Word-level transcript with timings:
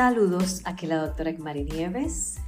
Saludos, 0.00 0.62
aquí 0.64 0.86
la 0.86 0.96
doctora 0.96 1.30
Mari 1.38 1.64
Nieves, 1.64 2.38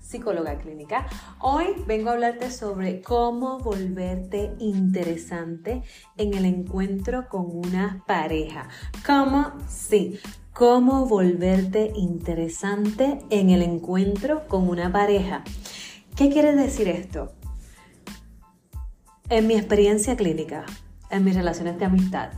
psicóloga 0.00 0.56
clínica. 0.56 1.06
Hoy 1.38 1.66
vengo 1.86 2.08
a 2.08 2.14
hablarte 2.14 2.50
sobre 2.50 3.02
cómo 3.02 3.58
volverte 3.58 4.54
interesante 4.58 5.82
en 6.16 6.32
el 6.32 6.46
encuentro 6.46 7.28
con 7.28 7.54
una 7.54 8.02
pareja. 8.06 8.70
¿Cómo? 9.04 9.52
Sí, 9.68 10.18
cómo 10.54 11.04
volverte 11.04 11.92
interesante 11.96 13.18
en 13.28 13.50
el 13.50 13.60
encuentro 13.60 14.48
con 14.48 14.66
una 14.66 14.90
pareja. 14.90 15.44
¿Qué 16.16 16.30
quiere 16.30 16.56
decir 16.56 16.88
esto? 16.88 17.34
En 19.28 19.46
mi 19.46 19.52
experiencia 19.52 20.16
clínica, 20.16 20.64
en 21.10 21.24
mis 21.24 21.34
relaciones 21.34 21.78
de 21.78 21.84
amistad, 21.84 22.30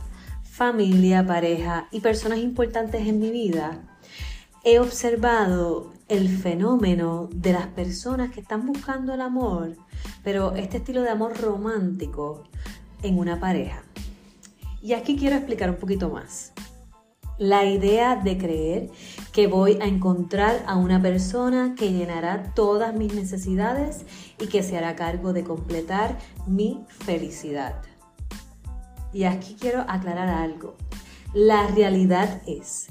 familia, 0.43 1.25
pareja 1.25 1.87
y 1.91 2.01
personas 2.01 2.39
importantes 2.39 3.07
en 3.07 3.21
mi 3.21 3.31
vida, 3.31 3.87
he 4.63 4.79
observado 4.79 5.91
el 6.07 6.29
fenómeno 6.29 7.27
de 7.33 7.51
las 7.51 7.67
personas 7.67 8.31
que 8.31 8.39
están 8.39 8.65
buscando 8.65 9.13
el 9.13 9.19
amor, 9.19 9.75
pero 10.23 10.53
este 10.55 10.77
estilo 10.77 11.01
de 11.01 11.09
amor 11.09 11.37
romántico 11.39 12.43
en 13.01 13.19
una 13.19 13.39
pareja. 13.39 13.83
Y 14.81 14.93
aquí 14.93 15.17
quiero 15.17 15.35
explicar 15.35 15.69
un 15.69 15.75
poquito 15.75 16.09
más. 16.09 16.53
La 17.37 17.65
idea 17.65 18.15
de 18.15 18.37
creer 18.37 18.89
que 19.33 19.47
voy 19.47 19.79
a 19.81 19.85
encontrar 19.85 20.63
a 20.65 20.77
una 20.77 21.01
persona 21.01 21.75
que 21.77 21.91
llenará 21.91 22.53
todas 22.53 22.95
mis 22.95 23.13
necesidades 23.13 24.05
y 24.39 24.47
que 24.47 24.63
se 24.63 24.77
hará 24.77 24.95
cargo 24.95 25.33
de 25.33 25.43
completar 25.43 26.17
mi 26.47 26.85
felicidad. 26.87 27.81
Y 29.11 29.25
aquí 29.25 29.57
quiero 29.59 29.83
aclarar 29.87 30.29
algo. 30.29 30.75
La 31.33 31.67
realidad 31.67 32.41
es 32.45 32.87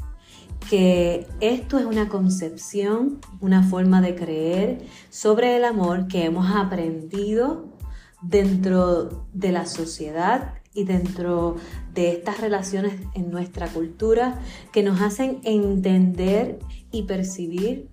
que 0.68 1.26
esto 1.40 1.78
es 1.78 1.84
una 1.84 2.08
concepción, 2.08 3.20
una 3.40 3.62
forma 3.62 4.00
de 4.00 4.14
creer 4.14 4.86
sobre 5.10 5.56
el 5.56 5.64
amor 5.64 6.08
que 6.08 6.24
hemos 6.24 6.54
aprendido 6.54 7.66
dentro 8.22 9.26
de 9.32 9.52
la 9.52 9.66
sociedad 9.66 10.54
y 10.74 10.84
dentro 10.84 11.56
de 11.92 12.12
estas 12.12 12.40
relaciones 12.40 12.94
en 13.14 13.30
nuestra 13.30 13.68
cultura 13.68 14.40
que 14.72 14.82
nos 14.82 15.00
hacen 15.00 15.40
entender 15.44 16.58
y 16.90 17.02
percibir 17.02 17.90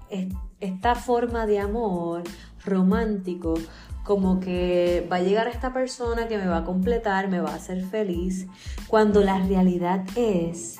esta 0.60 0.96
forma 0.96 1.46
de 1.46 1.60
amor 1.60 2.24
romántico 2.66 3.56
como 4.04 4.40
que 4.40 5.08
va 5.12 5.18
a 5.18 5.22
llegar 5.22 5.48
esta 5.48 5.74
persona 5.74 6.28
que 6.28 6.38
me 6.38 6.48
va 6.48 6.60
a 6.60 6.64
completar, 6.64 7.28
me 7.28 7.42
va 7.42 7.52
a 7.52 7.56
hacer 7.56 7.84
feliz, 7.86 8.48
cuando 8.88 9.22
la 9.22 9.38
realidad 9.40 10.04
es 10.16 10.78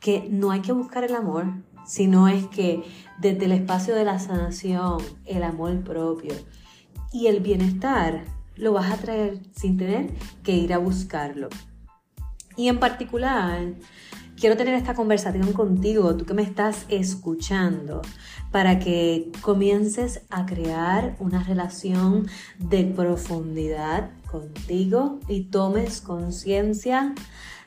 que 0.00 0.28
no 0.30 0.50
hay 0.50 0.60
que 0.60 0.72
buscar 0.72 1.04
el 1.04 1.14
amor, 1.14 1.46
sino 1.86 2.28
es 2.28 2.46
que 2.46 2.84
desde 3.18 3.46
el 3.46 3.52
espacio 3.52 3.94
de 3.94 4.04
la 4.04 4.18
sanación, 4.18 4.98
el 5.24 5.42
amor 5.42 5.82
propio 5.82 6.34
y 7.12 7.26
el 7.26 7.40
bienestar, 7.40 8.24
lo 8.56 8.72
vas 8.72 8.92
a 8.92 8.96
traer 8.96 9.40
sin 9.56 9.76
tener 9.76 10.12
que 10.42 10.52
ir 10.52 10.72
a 10.72 10.78
buscarlo. 10.78 11.48
Y 12.56 12.68
en 12.68 12.80
particular, 12.80 13.74
quiero 14.38 14.56
tener 14.56 14.74
esta 14.74 14.94
conversación 14.94 15.52
contigo, 15.52 16.16
tú 16.16 16.24
que 16.24 16.34
me 16.34 16.42
estás 16.42 16.86
escuchando, 16.88 18.02
para 18.50 18.78
que 18.78 19.30
comiences 19.42 20.22
a 20.30 20.44
crear 20.44 21.16
una 21.20 21.42
relación 21.42 22.26
de 22.58 22.84
profundidad 22.84 24.10
contigo 24.30 25.20
y 25.28 25.44
tomes 25.44 26.00
conciencia 26.00 27.14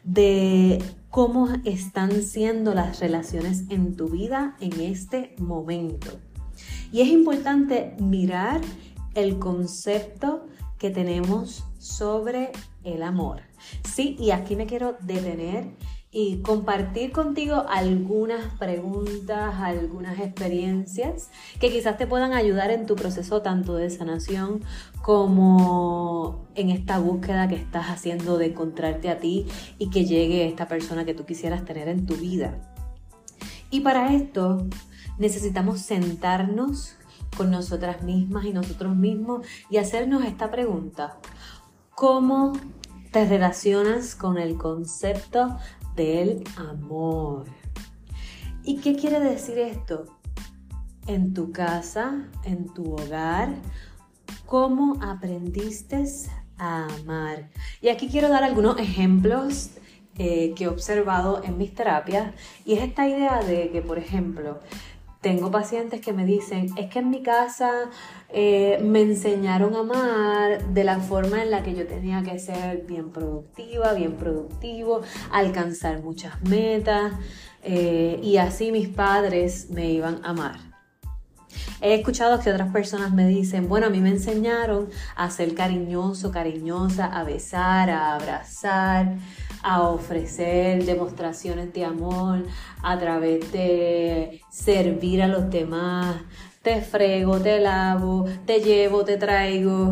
de 0.04 0.84
cómo 1.12 1.50
están 1.66 2.24
siendo 2.24 2.74
las 2.74 3.00
relaciones 3.02 3.66
en 3.70 3.96
tu 3.98 4.08
vida 4.08 4.56
en 4.62 4.80
este 4.80 5.36
momento. 5.38 6.10
Y 6.92 7.02
es 7.02 7.10
importante 7.10 7.96
mirar 8.00 8.62
el 9.14 9.38
concepto 9.38 10.48
que 10.80 10.90
tenemos 10.90 11.66
sobre 11.78 12.54
el 12.84 13.04
amor. 13.04 13.42
Sí, 13.84 14.16
y 14.20 14.32
aquí 14.32 14.56
me 14.56 14.66
quiero 14.66 14.96
detener 15.02 15.76
y 16.14 16.42
compartir 16.42 17.14
contigo 17.14 17.66
algunas 17.70 18.46
preguntas, 18.60 19.56
algunas 19.60 20.20
experiencias 20.20 21.30
que 21.60 21.72
quizás 21.72 21.98
te 21.98 22.06
puedan 22.06 22.34
ayudar 22.34 22.70
en 22.70 22.86
tu 22.86 22.98
proceso 22.98 23.42
tanto 23.42 23.76
de 23.76 23.90
sanación 23.90 24.62
como 25.02 26.46
en 26.56 26.70
esta 26.70 27.00
búsqueda 27.00 27.48
que 27.48 27.56
estás 27.56 27.86
haciendo 27.88 28.38
de 28.38 28.48
encontrarte 28.48 29.10
a 29.10 29.20
ti 29.20 29.46
y 29.78 29.90
que 29.90 30.04
llegue 30.04 30.46
esta 30.46 30.68
persona 30.68 31.06
que 31.06 31.14
tú 31.14 31.26
quisieras 31.26 31.64
tener 31.64 31.88
en 31.88 32.06
tu 32.06 32.16
vida. 32.16 32.60
Y 33.70 33.80
para 33.80 34.14
esto 34.14 34.68
necesitamos 35.18 35.80
sentarnos 35.80 36.96
con 37.38 37.52
nosotras 37.52 38.04
mismas 38.04 38.44
y 38.44 38.52
nosotros 38.52 38.98
mismos 38.98 39.48
y 39.70 39.78
hacernos 39.78 40.26
esta 40.26 40.52
pregunta. 40.52 41.18
¿Cómo 41.96 42.52
te 43.12 43.26
relacionas 43.26 44.16
con 44.16 44.38
el 44.38 44.58
concepto 44.58 45.58
del 45.96 46.44
amor. 46.58 47.46
¿Y 48.64 48.78
qué 48.78 48.96
quiere 48.96 49.20
decir 49.20 49.58
esto? 49.58 50.06
En 51.08 51.34
tu 51.34 51.52
casa, 51.52 52.30
en 52.44 52.72
tu 52.74 52.94
hogar, 52.94 53.56
¿cómo 54.46 55.02
aprendiste 55.02 56.06
a 56.58 56.88
amar? 57.02 57.50
Y 57.82 57.90
aquí 57.90 58.08
quiero 58.08 58.30
dar 58.30 58.44
algunos 58.44 58.80
ejemplos 58.80 59.72
eh, 60.18 60.54
que 60.56 60.66
he 60.66 60.68
observado 60.68 61.42
en 61.44 61.58
mis 61.58 61.74
terapias 61.74 62.34
y 62.66 62.74
es 62.74 62.84
esta 62.84 63.08
idea 63.08 63.42
de 63.42 63.72
que, 63.72 63.82
por 63.82 63.98
ejemplo, 63.98 64.60
tengo 65.22 65.52
pacientes 65.52 66.02
que 66.02 66.14
me 66.14 66.26
dicen, 66.26 66.68
es 66.78 66.90
que 66.90 67.00
en 67.00 67.12
mi 67.12 67.22
casa 67.22 67.90
eh, 68.30 68.80
me 68.84 69.02
enseñaron 69.02 69.76
a 69.76 69.80
amar 69.80 70.74
de 70.74 70.84
la 70.84 71.00
forma 71.00 71.44
en 71.44 71.52
la 71.52 71.62
que 71.62 71.76
yo 71.76 71.86
tenía 71.86 72.24
que 72.24 72.40
ser 72.40 72.86
bien 72.88 73.12
productiva, 73.12 73.94
bien 73.94 74.14
productivo, 74.14 75.02
alcanzar 75.32 76.02
muchas 76.02 76.42
metas 76.42 77.14
eh, 77.64 78.20
y 78.24 78.38
así 78.38 78.72
mis 78.72 78.90
padres 78.90 79.70
me 79.70 79.92
iban 79.92 80.22
a 80.24 80.30
amar. 80.30 80.72
He 81.82 81.96
escuchado 81.96 82.40
que 82.40 82.52
otras 82.52 82.72
personas 82.72 83.12
me 83.14 83.28
dicen, 83.28 83.68
bueno, 83.68 83.88
a 83.88 83.90
mí 83.90 84.00
me 84.02 84.10
enseñaron 84.10 84.90
a 85.16 85.30
ser 85.30 85.54
cariñoso, 85.54 86.32
cariñosa, 86.32 87.06
a 87.06 87.24
besar, 87.24 87.90
a 87.90 88.16
abrazar, 88.16 89.18
a 89.64 89.82
ofrecer 89.82 90.86
demostraciones 90.86 91.74
de 91.74 91.86
amor 91.86 92.46
a 92.82 92.98
través 92.98 93.52
de 93.52 94.42
servir 94.50 95.22
a 95.22 95.28
los 95.28 95.50
demás. 95.50 96.18
Te 96.62 96.82
frego, 96.82 97.40
te 97.40 97.60
lavo, 97.60 98.26
te 98.46 98.60
llevo, 98.60 99.04
te 99.04 99.18
traigo. 99.18 99.92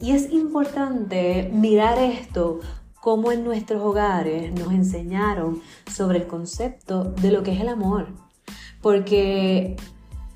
Y 0.00 0.12
es 0.12 0.32
importante 0.32 1.48
mirar 1.52 1.98
esto 1.98 2.60
como 3.00 3.32
en 3.32 3.44
nuestros 3.44 3.82
hogares 3.82 4.52
nos 4.52 4.72
enseñaron 4.72 5.60
sobre 5.92 6.18
el 6.18 6.26
concepto 6.28 7.04
de 7.04 7.32
lo 7.32 7.42
que 7.42 7.52
es 7.52 7.60
el 7.60 7.68
amor. 7.68 8.08
Porque 8.80 9.76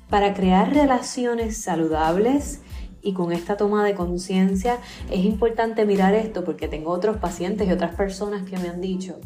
para 0.09 0.33
crear 0.33 0.73
relaciones 0.73 1.57
saludables 1.61 2.61
y 3.01 3.13
con 3.13 3.31
esta 3.31 3.57
toma 3.57 3.83
de 3.83 3.95
conciencia 3.95 4.77
es 5.09 5.23
importante 5.25 5.85
mirar 5.85 6.13
esto 6.13 6.43
porque 6.43 6.67
tengo 6.67 6.91
otros 6.91 7.17
pacientes 7.17 7.67
y 7.67 7.71
otras 7.71 7.95
personas 7.95 8.47
que 8.49 8.57
me 8.57 8.69
han 8.69 8.81
dicho, 8.81 9.19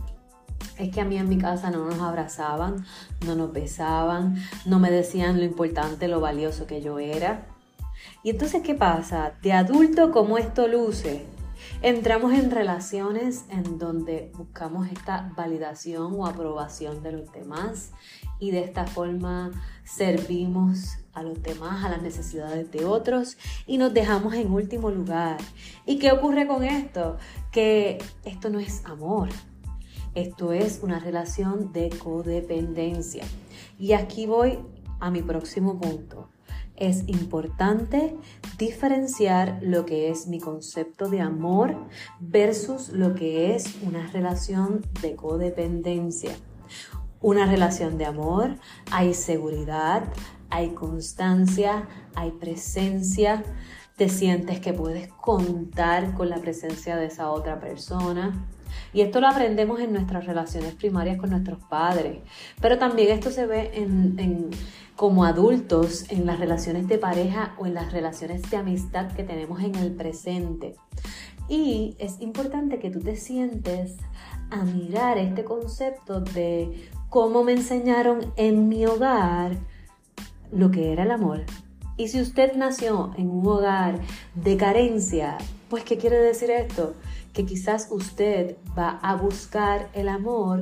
es 0.77 0.89
que 0.89 1.01
a 1.01 1.05
mí 1.05 1.17
en 1.17 1.29
mi 1.29 1.37
casa 1.37 1.69
no 1.69 1.85
nos 1.85 1.99
abrazaban, 1.99 2.85
no 3.25 3.35
nos 3.35 3.51
besaban, 3.51 4.35
no 4.65 4.79
me 4.79 4.91
decían 4.91 5.37
lo 5.37 5.43
importante, 5.43 6.07
lo 6.07 6.19
valioso 6.19 6.67
que 6.67 6.81
yo 6.81 6.99
era. 6.99 7.47
Y 8.23 8.31
entonces, 8.31 8.61
¿qué 8.63 8.73
pasa? 8.73 9.33
De 9.41 9.53
adulto, 9.53 10.11
¿cómo 10.11 10.37
esto 10.37 10.67
luce? 10.67 11.25
Entramos 11.83 12.33
en 12.33 12.51
relaciones 12.51 13.45
en 13.49 13.77
donde 13.77 14.31
buscamos 14.35 14.87
esta 14.87 15.31
validación 15.35 16.13
o 16.15 16.25
aprobación 16.25 17.03
de 17.03 17.11
los 17.11 17.31
demás 17.31 17.91
y 18.41 18.51
de 18.51 18.65
esta 18.65 18.85
forma 18.85 19.51
servimos 19.85 20.97
a 21.13 21.23
los 21.23 21.41
demás, 21.41 21.85
a 21.85 21.89
las 21.89 22.01
necesidades 22.01 22.69
de 22.71 22.83
otros 22.83 23.37
y 23.65 23.77
nos 23.77 23.93
dejamos 23.93 24.33
en 24.33 24.51
último 24.51 24.91
lugar. 24.91 25.37
¿Y 25.85 25.99
qué 25.99 26.11
ocurre 26.11 26.47
con 26.47 26.65
esto? 26.65 27.17
Que 27.51 27.99
esto 28.25 28.49
no 28.49 28.59
es 28.59 28.83
amor, 28.85 29.29
esto 30.15 30.51
es 30.51 30.81
una 30.83 30.99
relación 30.99 31.71
de 31.71 31.89
codependencia. 31.89 33.23
Y 33.79 33.93
aquí 33.93 34.25
voy 34.25 34.59
a 34.99 35.09
mi 35.09 35.21
próximo 35.21 35.79
punto 35.79 36.27
es 36.81 37.07
importante 37.07 38.17
diferenciar 38.57 39.59
lo 39.61 39.85
que 39.85 40.09
es 40.09 40.25
mi 40.25 40.39
concepto 40.39 41.09
de 41.09 41.21
amor 41.21 41.75
versus 42.19 42.89
lo 42.89 43.13
que 43.13 43.55
es 43.55 43.75
una 43.83 44.07
relación 44.07 44.81
de 44.99 45.15
codependencia. 45.15 46.31
Una 47.21 47.45
relación 47.45 47.97
de 47.99 48.05
amor, 48.05 48.55
hay 48.89 49.13
seguridad, 49.13 50.03
hay 50.49 50.69
constancia, 50.69 51.87
hay 52.15 52.31
presencia, 52.31 53.43
te 53.95 54.09
sientes 54.09 54.59
que 54.59 54.73
puedes 54.73 55.07
contar 55.09 56.15
con 56.15 56.29
la 56.29 56.37
presencia 56.37 56.95
de 56.95 57.05
esa 57.05 57.29
otra 57.29 57.59
persona. 57.59 58.47
Y 58.91 59.01
esto 59.01 59.21
lo 59.21 59.27
aprendemos 59.27 59.79
en 59.79 59.93
nuestras 59.93 60.25
relaciones 60.25 60.73
primarias 60.73 61.17
con 61.17 61.29
nuestros 61.29 61.59
padres, 61.65 62.19
pero 62.59 62.79
también 62.79 63.11
esto 63.11 63.29
se 63.29 63.45
ve 63.45 63.71
en, 63.75 64.49
como 64.95 65.23
adultos 65.23 66.05
en 66.09 66.25
las 66.25 66.39
relaciones 66.39 66.87
de 66.87 66.97
pareja 66.97 67.53
o 67.59 67.67
en 67.67 67.75
las 67.75 67.93
relaciones 67.93 68.49
de 68.49 68.57
amistad 68.57 69.11
que 69.11 69.23
tenemos 69.23 69.61
en 69.61 69.75
el 69.75 69.91
presente. 69.91 70.75
Y 71.47 71.95
es 71.99 72.19
importante 72.21 72.79
que 72.79 72.89
tú 72.89 72.99
te 72.99 73.15
sientes 73.15 73.97
a 74.49 74.63
mirar 74.63 75.17
este 75.17 75.43
concepto 75.43 76.21
de 76.21 76.89
cómo 77.11 77.43
me 77.43 77.51
enseñaron 77.51 78.31
en 78.37 78.69
mi 78.69 78.85
hogar 78.85 79.57
lo 80.49 80.71
que 80.71 80.93
era 80.93 81.03
el 81.03 81.11
amor. 81.11 81.41
Y 81.97 82.07
si 82.07 82.21
usted 82.21 82.53
nació 82.55 83.11
en 83.17 83.29
un 83.29 83.45
hogar 83.45 83.99
de 84.33 84.55
carencia, 84.55 85.37
pues 85.69 85.83
¿qué 85.83 85.97
quiere 85.97 86.15
decir 86.15 86.49
esto? 86.49 86.93
Que 87.33 87.45
quizás 87.45 87.89
usted 87.91 88.55
va 88.79 88.91
a 89.03 89.17
buscar 89.17 89.89
el 89.93 90.07
amor 90.07 90.61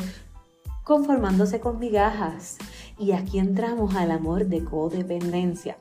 conformándose 0.84 1.60
con 1.60 1.78
migajas. 1.78 2.58
Y 2.98 3.12
aquí 3.12 3.38
entramos 3.38 3.94
al 3.94 4.10
amor 4.10 4.48
de 4.48 4.64
codependencia. 4.64 5.78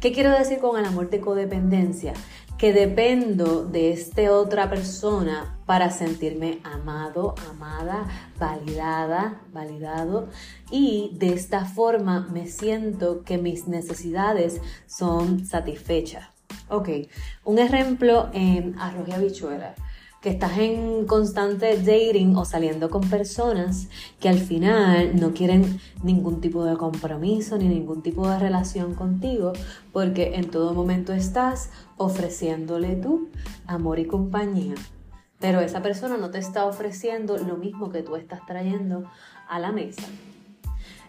¿Qué 0.00 0.12
quiero 0.12 0.30
decir 0.30 0.60
con 0.60 0.78
el 0.78 0.86
amor 0.86 1.10
de 1.10 1.20
codependencia? 1.20 2.14
Que 2.62 2.72
dependo 2.72 3.64
de 3.64 3.90
esta 3.90 4.30
otra 4.30 4.70
persona 4.70 5.58
para 5.66 5.90
sentirme 5.90 6.60
amado, 6.62 7.34
amada, 7.50 8.06
validada, 8.38 9.40
validado 9.52 10.28
y 10.70 11.10
de 11.14 11.32
esta 11.32 11.64
forma 11.64 12.28
me 12.32 12.46
siento 12.46 13.24
que 13.24 13.36
mis 13.36 13.66
necesidades 13.66 14.60
son 14.86 15.44
satisfechas. 15.44 16.28
Ok, 16.68 16.88
un 17.44 17.58
ejemplo 17.58 18.30
en 18.32 18.78
arroz 18.78 19.08
y 19.08 19.12
habichuela 19.12 19.74
que 20.22 20.30
estás 20.30 20.56
en 20.58 21.04
constante 21.06 21.76
dating 21.76 22.36
o 22.36 22.44
saliendo 22.44 22.90
con 22.90 23.02
personas 23.10 23.88
que 24.20 24.28
al 24.28 24.38
final 24.38 25.20
no 25.20 25.34
quieren 25.34 25.80
ningún 26.04 26.40
tipo 26.40 26.64
de 26.64 26.76
compromiso 26.76 27.58
ni 27.58 27.66
ningún 27.68 28.02
tipo 28.02 28.28
de 28.28 28.38
relación 28.38 28.94
contigo 28.94 29.52
porque 29.92 30.36
en 30.36 30.48
todo 30.48 30.74
momento 30.74 31.12
estás 31.12 31.70
ofreciéndole 31.96 32.94
tú 32.94 33.30
amor 33.66 33.98
y 33.98 34.06
compañía. 34.06 34.74
Pero 35.40 35.60
esa 35.60 35.82
persona 35.82 36.16
no 36.16 36.30
te 36.30 36.38
está 36.38 36.66
ofreciendo 36.66 37.36
lo 37.36 37.56
mismo 37.56 37.90
que 37.90 38.02
tú 38.02 38.14
estás 38.14 38.46
trayendo 38.46 39.10
a 39.48 39.58
la 39.58 39.72
mesa. 39.72 40.04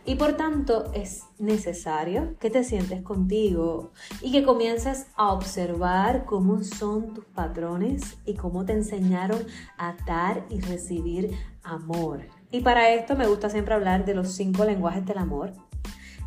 Y 0.06 0.16
por 0.16 0.34
tanto 0.34 0.92
es 0.94 1.24
necesario 1.40 2.36
que 2.40 2.50
te 2.50 2.66
sientes 2.66 3.02
contigo 3.02 3.92
y 4.22 4.34
que 4.34 4.44
comiences 4.44 5.08
a 5.16 5.32
observar 5.32 6.26
cómo 6.26 6.62
son 6.64 7.14
tus 7.14 7.26
patrones 7.26 8.18
y 8.26 8.34
cómo 8.34 8.66
te 8.66 8.74
enseñaron 8.74 9.40
a 9.78 9.96
dar 10.06 10.46
y 10.50 10.60
recibir 10.60 11.32
amor. 11.64 12.28
Y 12.52 12.60
para 12.60 12.92
esto 12.92 13.16
me 13.16 13.28
gusta 13.28 13.50
siempre 13.50 13.76
hablar 13.76 14.04
de 14.04 14.14
los 14.14 14.34
cinco 14.34 14.66
lenguajes 14.66 15.06
del 15.06 15.20
amor. 15.20 15.54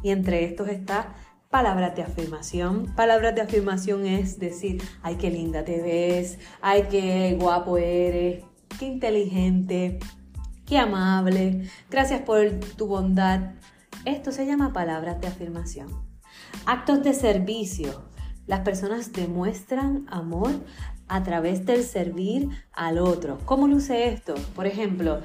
Y 0.03 0.11
entre 0.11 0.45
estos 0.45 0.69
está 0.69 1.15
palabras 1.51 1.95
de 1.95 2.03
afirmación. 2.03 2.95
Palabras 2.97 3.35
de 3.35 3.43
afirmación 3.43 4.07
es 4.07 4.39
decir, 4.39 4.83
ay, 5.03 5.17
qué 5.17 5.31
linda 5.31 5.65
te 5.65 5.83
ves, 5.83 6.39
ay, 6.63 6.85
qué 6.91 7.37
guapo 7.39 7.77
eres, 7.77 8.43
qué 8.79 8.87
inteligente, 8.87 9.99
qué 10.67 10.79
amable, 10.79 11.71
gracias 11.89 12.23
por 12.23 12.51
tu 12.77 12.87
bondad. 12.87 13.53
Esto 14.05 14.33
se 14.33 14.47
llama 14.47 14.73
palabras 14.73 15.21
de 15.21 15.29
afirmación. 15.29 15.89
Actos 16.67 17.03
de 17.03 17.15
servicio. 17.15 18.05
Las 18.47 18.61
personas 18.61 19.13
demuestran 19.13 20.07
amor 20.09 20.51
a 21.09 21.23
través 21.23 21.65
del 21.67 21.83
servir 21.85 22.49
al 22.73 22.99
otro. 22.99 23.39
¿Cómo 23.45 23.67
luce 23.69 24.09
esto? 24.09 24.35
Por 24.55 24.67
ejemplo, 24.67 25.21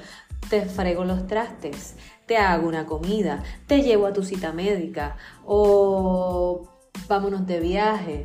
te 0.48 0.64
frego 0.66 1.04
los 1.04 1.26
trastes, 1.26 1.96
te 2.26 2.36
hago 2.36 2.68
una 2.68 2.86
comida, 2.86 3.42
te 3.66 3.82
llevo 3.82 4.06
a 4.06 4.12
tu 4.12 4.22
cita 4.22 4.52
médica 4.52 5.16
o 5.44 6.68
vámonos 7.08 7.46
de 7.46 7.60
viaje. 7.60 8.22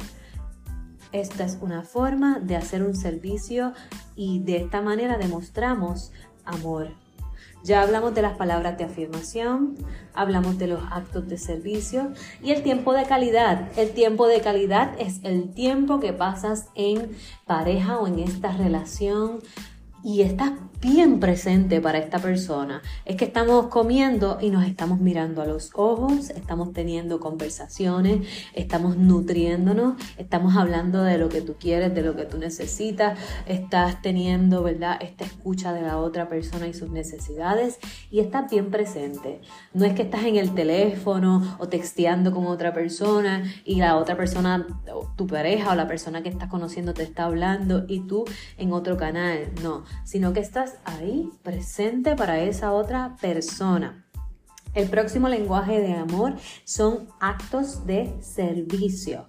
Esta 1.11 1.45
es 1.45 1.57
una 1.61 1.83
forma 1.83 2.39
de 2.39 2.55
hacer 2.55 2.83
un 2.83 2.95
servicio 2.95 3.73
y 4.15 4.39
de 4.39 4.57
esta 4.57 4.81
manera 4.81 5.17
demostramos 5.17 6.11
amor. 6.43 7.06
Ya 7.67 7.81
hablamos 7.81 8.15
de 8.15 8.21
las 8.21 8.37
palabras 8.37 8.77
de 8.77 8.85
afirmación, 8.85 9.75
hablamos 10.13 10.57
de 10.57 10.67
los 10.67 10.81
actos 10.89 11.27
de 11.27 11.37
servicio 11.37 12.13
y 12.41 12.51
el 12.51 12.63
tiempo 12.63 12.93
de 12.93 13.03
calidad. 13.03 13.67
El 13.75 13.91
tiempo 13.91 14.25
de 14.27 14.39
calidad 14.39 14.93
es 14.99 15.19
el 15.23 15.53
tiempo 15.53 15.99
que 15.99 16.13
pasas 16.13 16.69
en 16.75 17.11
pareja 17.45 17.99
o 17.99 18.07
en 18.07 18.19
esta 18.19 18.53
relación 18.53 19.41
y 20.03 20.21
estás 20.21 20.53
bien 20.81 21.19
presente 21.19 21.81
para 21.81 21.97
esta 21.97 22.19
persona. 22.19 22.81
Es 23.05 23.15
que 23.15 23.25
estamos 23.25 23.67
comiendo 23.67 24.37
y 24.39 24.51
nos 24.51 24.65
estamos 24.65 24.99
mirando 24.99 25.41
a 25.41 25.45
los 25.45 25.71
ojos, 25.73 26.29
estamos 26.29 26.71
teniendo 26.73 27.19
conversaciones, 27.19 28.27
estamos 28.53 28.95
nutriéndonos, 28.97 29.95
estamos 30.17 30.55
hablando 30.55 31.01
de 31.03 31.17
lo 31.17 31.29
que 31.29 31.41
tú 31.41 31.55
quieres, 31.59 31.95
de 31.95 32.03
lo 32.03 32.15
que 32.15 32.25
tú 32.25 32.37
necesitas, 32.37 33.17
estás 33.47 34.01
teniendo, 34.01 34.61
¿verdad? 34.61 34.97
Esta 35.01 35.25
escucha 35.25 35.73
de 35.73 35.81
la 35.81 35.97
otra 35.97 36.29
persona 36.29 36.67
y 36.67 36.73
sus 36.73 36.89
necesidades 36.89 37.79
y 38.11 38.19
estás 38.19 38.49
bien 38.51 38.69
presente. 38.69 39.41
No 39.73 39.85
es 39.85 39.93
que 39.93 40.03
estás 40.03 40.25
en 40.25 40.35
el 40.35 40.53
teléfono 40.53 41.57
o 41.59 41.67
texteando 41.67 42.31
con 42.31 42.45
otra 42.45 42.73
persona 42.73 43.51
y 43.65 43.77
la 43.77 43.97
otra 43.97 44.15
persona, 44.15 44.67
tu 45.15 45.25
pareja 45.25 45.71
o 45.71 45.75
la 45.75 45.87
persona 45.87 46.21
que 46.21 46.29
estás 46.29 46.49
conociendo 46.49 46.93
te 46.93 47.03
está 47.03 47.25
hablando 47.25 47.85
y 47.87 48.01
tú 48.01 48.25
en 48.57 48.73
otro 48.73 48.95
canal, 48.95 49.49
no, 49.63 49.83
sino 50.03 50.33
que 50.33 50.39
estás 50.39 50.77
ahí 50.85 51.29
presente 51.43 52.15
para 52.15 52.39
esa 52.39 52.73
otra 52.73 53.15
persona. 53.21 54.05
El 54.73 54.89
próximo 54.89 55.27
lenguaje 55.27 55.81
de 55.81 55.93
amor 55.93 56.35
son 56.63 57.07
actos 57.19 57.85
de 57.85 58.13
servicio. 58.21 59.27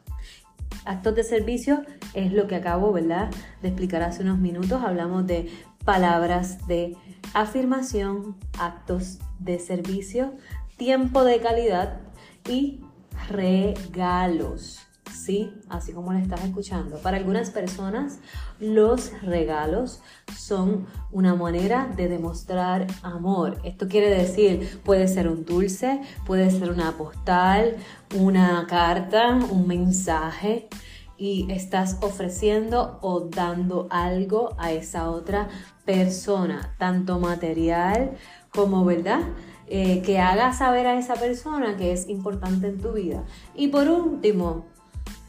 Actos 0.84 1.14
de 1.14 1.24
servicio 1.24 1.82
es 2.14 2.32
lo 2.32 2.46
que 2.46 2.56
acabo, 2.56 2.92
¿verdad?, 2.92 3.30
de 3.62 3.68
explicar 3.68 4.02
hace 4.02 4.22
unos 4.22 4.38
minutos. 4.38 4.82
Hablamos 4.82 5.26
de 5.26 5.50
palabras 5.84 6.66
de 6.66 6.96
afirmación, 7.34 8.36
actos 8.58 9.18
de 9.38 9.58
servicio, 9.58 10.34
tiempo 10.76 11.24
de 11.24 11.40
calidad 11.40 12.00
y 12.48 12.80
regalos. 13.28 14.87
Sí, 15.12 15.52
así 15.68 15.92
como 15.92 16.12
lo 16.12 16.18
estás 16.18 16.44
escuchando. 16.44 16.98
Para 16.98 17.16
algunas 17.16 17.50
personas, 17.50 18.18
los 18.60 19.12
regalos 19.22 20.00
son 20.36 20.86
una 21.10 21.34
manera 21.34 21.92
de 21.96 22.08
demostrar 22.08 22.86
amor. 23.02 23.58
Esto 23.64 23.88
quiere 23.88 24.10
decir, 24.10 24.80
puede 24.84 25.08
ser 25.08 25.28
un 25.28 25.44
dulce, 25.44 26.00
puede 26.26 26.50
ser 26.50 26.70
una 26.70 26.92
postal, 26.92 27.76
una 28.16 28.66
carta, 28.68 29.38
un 29.50 29.66
mensaje 29.66 30.68
y 31.16 31.50
estás 31.50 31.98
ofreciendo 32.00 32.98
o 33.02 33.20
dando 33.20 33.88
algo 33.90 34.54
a 34.58 34.72
esa 34.72 35.10
otra 35.10 35.48
persona, 35.84 36.74
tanto 36.78 37.18
material 37.18 38.12
como, 38.54 38.84
¿verdad? 38.84 39.20
Eh, 39.66 40.00
que 40.02 40.18
haga 40.18 40.52
saber 40.52 40.86
a 40.86 40.98
esa 40.98 41.14
persona 41.14 41.76
que 41.76 41.92
es 41.92 42.08
importante 42.08 42.68
en 42.68 42.80
tu 42.80 42.92
vida. 42.92 43.24
Y 43.54 43.68
por 43.68 43.88
último, 43.88 44.66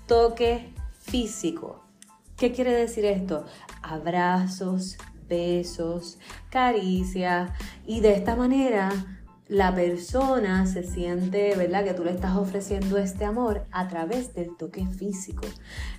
toque 0.09 0.73
físico. 1.03 1.83
¿Qué 2.35 2.51
quiere 2.51 2.73
decir 2.73 3.05
esto? 3.05 3.45
Abrazos, 3.83 4.97
besos, 5.29 6.17
caricias 6.49 7.51
y 7.85 7.99
de 7.99 8.13
esta 8.13 8.35
manera 8.35 8.89
la 9.47 9.73
persona 9.73 10.65
se 10.65 10.83
siente, 10.83 11.55
¿verdad? 11.55 11.83
Que 11.83 11.93
tú 11.93 12.03
le 12.03 12.11
estás 12.11 12.35
ofreciendo 12.37 12.97
este 12.97 13.23
amor 13.23 13.67
a 13.71 13.87
través 13.87 14.33
del 14.33 14.57
toque 14.57 14.87
físico. 14.87 15.45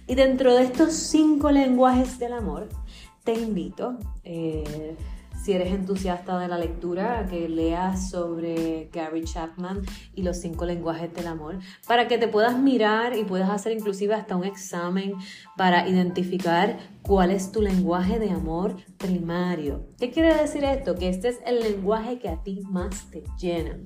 Y 0.08 0.16
dentro 0.16 0.56
de 0.56 0.64
estos 0.64 0.92
cinco 0.92 1.52
lenguajes 1.52 2.18
del 2.18 2.32
amor, 2.32 2.68
te 3.22 3.34
invito, 3.34 3.96
eh, 4.24 4.96
si 5.42 5.52
eres 5.52 5.73
entusiasta 5.73 6.38
de 6.38 6.49
la 6.49 6.59
lectura, 6.59 7.26
que 7.28 7.49
leas 7.49 8.11
sobre 8.11 8.90
Gary 8.92 9.25
Chapman 9.25 9.82
y 10.14 10.23
los 10.23 10.38
cinco 10.38 10.66
lenguajes 10.66 11.12
del 11.14 11.26
amor, 11.26 11.59
para 11.87 12.09
que 12.09 12.18
te 12.18 12.28
puedas 12.28 12.59
mirar 12.59 13.16
y 13.16 13.25
puedas 13.25 13.49
hacer 13.49 13.73
inclusive 13.73 14.14
hasta 14.14 14.37
un 14.37 14.44
examen 14.44 15.14
para 15.56 15.88
identificar 15.88 16.78
cuál 17.02 17.30
es 17.30 17.52
tu 17.52 17.62
lenguaje 17.62 18.18
de 18.18 18.30
amor 18.30 18.76
primario. 18.99 19.87
¿Qué 19.99 20.11
quiere 20.11 20.35
decir 20.35 20.64
esto? 20.64 20.94
Que 20.94 21.09
este 21.09 21.28
es 21.28 21.40
el 21.47 21.61
lenguaje 21.61 22.18
que 22.18 22.28
a 22.28 22.42
ti 22.42 22.61
más 22.68 23.11
te 23.11 23.25
llena, 23.38 23.78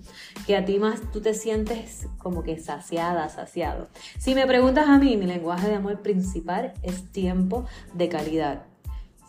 que 0.47 0.57
a 0.57 0.65
ti 0.65 0.79
más 0.79 1.01
tú 1.13 1.21
te 1.21 1.35
sientes 1.35 2.09
como 2.19 2.43
que 2.43 2.59
saciada, 2.59 3.29
saciado. 3.29 3.89
Si 4.19 4.35
me 4.35 4.47
preguntas 4.47 4.89
a 4.89 4.99
mí, 4.99 5.17
mi 5.17 5.27
lenguaje 5.27 5.69
de 5.69 5.77
amor 5.77 6.03
principal 6.03 6.75
es 6.83 7.13
tiempo 7.13 7.65
de 7.95 8.09
calidad 8.09 8.74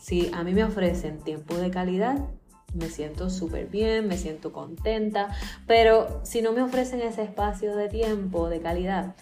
si 0.05 0.29
a 0.35 0.43
mí 0.43 0.53
me 0.53 0.63
ofrecen 0.63 1.17
tiempo 1.17 1.55
de 1.55 1.71
calidad, 1.71 2.29
me 2.75 2.89
siento 2.89 3.31
súper 3.31 3.65
bien, 3.65 4.07
me 4.07 4.19
siento 4.19 4.53
contenta, 4.53 5.35
pero 5.65 6.21
si 6.23 6.43
no 6.43 6.51
me 6.51 6.61
ofrecen 6.61 7.01
ese 7.01 7.23
espacio 7.23 7.75
de 7.75 7.89
tiempo 7.89 8.47
de 8.47 8.61
calidad, 8.61 9.15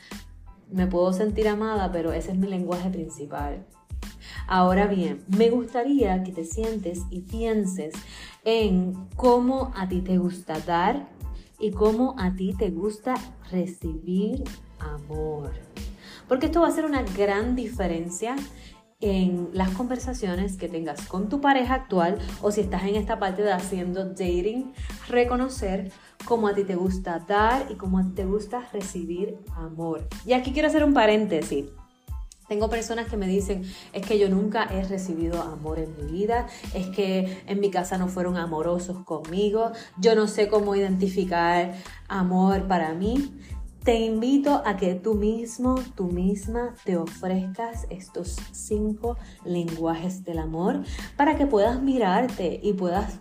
me 0.69 0.85
puedo 0.87 1.13
sentir 1.13 1.47
amada, 1.47 1.89
pero 1.93 2.11
ese 2.11 2.31
es 2.31 2.37
mi 2.37 2.47
lenguaje 2.49 2.89
principal. 2.89 3.65
Ahora 4.45 4.87
bien, 4.87 5.23
me 5.29 5.49
gustaría 5.51 6.21
que 6.21 6.33
te 6.33 6.43
sientes 6.43 7.03
y 7.09 7.21
pienses 7.21 7.93
en 8.43 9.07
cómo 9.15 9.71
a 9.77 9.87
ti 9.87 10.01
te 10.01 10.17
gusta 10.17 10.59
dar 10.59 11.07
y 11.59 11.71
cómo 11.71 12.13
a 12.19 12.35
ti 12.35 12.55
te 12.59 12.71
gusta 12.71 13.13
recibir 13.51 14.43
amor. 14.79 15.53
Porque 16.27 16.47
esto 16.47 16.59
va 16.59 16.67
a 16.67 16.71
ser 16.71 16.83
una 16.83 17.03
gran 17.03 17.55
diferencia 17.55 18.35
en 19.03 19.49
las 19.51 19.69
conversaciones 19.71 20.55
que 20.55 20.69
tengas 20.69 21.07
con 21.07 21.27
tu 21.27 21.41
pareja 21.41 21.73
actual 21.73 22.17
o 22.41 22.51
si 22.51 22.61
estás 22.61 22.83
en 22.83 22.95
esta 22.95 23.19
parte 23.19 23.41
de 23.41 23.51
haciendo 23.51 24.05
dating, 24.05 24.71
reconocer 25.09 25.91
cómo 26.23 26.47
a 26.47 26.55
ti 26.55 26.63
te 26.63 26.75
gusta 26.75 27.19
dar 27.19 27.67
y 27.69 27.75
cómo 27.75 28.13
te 28.13 28.23
gusta 28.23 28.65
recibir 28.71 29.37
amor. 29.55 30.07
Y 30.25 30.31
aquí 30.31 30.53
quiero 30.53 30.69
hacer 30.69 30.85
un 30.85 30.93
paréntesis. 30.93 31.65
Tengo 32.47 32.69
personas 32.69 33.09
que 33.09 33.17
me 33.17 33.27
dicen, 33.27 33.63
es 33.91 34.05
que 34.05 34.17
yo 34.17 34.29
nunca 34.29 34.69
he 34.71 34.83
recibido 34.85 35.41
amor 35.41 35.79
en 35.79 35.95
mi 35.97 36.11
vida, 36.11 36.47
es 36.73 36.87
que 36.87 37.43
en 37.45 37.59
mi 37.59 37.71
casa 37.71 37.97
no 37.97 38.07
fueron 38.07 38.37
amorosos 38.37 39.03
conmigo, 39.03 39.71
yo 39.97 40.15
no 40.15 40.27
sé 40.27 40.47
cómo 40.47 40.75
identificar 40.75 41.73
amor 42.07 42.67
para 42.67 42.93
mí. 42.93 43.37
Te 43.83 43.99
invito 43.99 44.61
a 44.65 44.77
que 44.77 44.95
tú 44.95 45.13
mismo, 45.13 45.75
tú 45.95 46.05
misma 46.05 46.73
te 46.85 46.95
ofrezcas 46.95 47.85
estos 47.89 48.37
cinco 48.53 49.17
lenguajes 49.43 50.23
del 50.23 50.39
amor 50.39 50.85
para 51.17 51.35
que 51.35 51.47
puedas 51.47 51.81
mirarte 51.81 52.61
y 52.63 52.71
puedas 52.71 53.19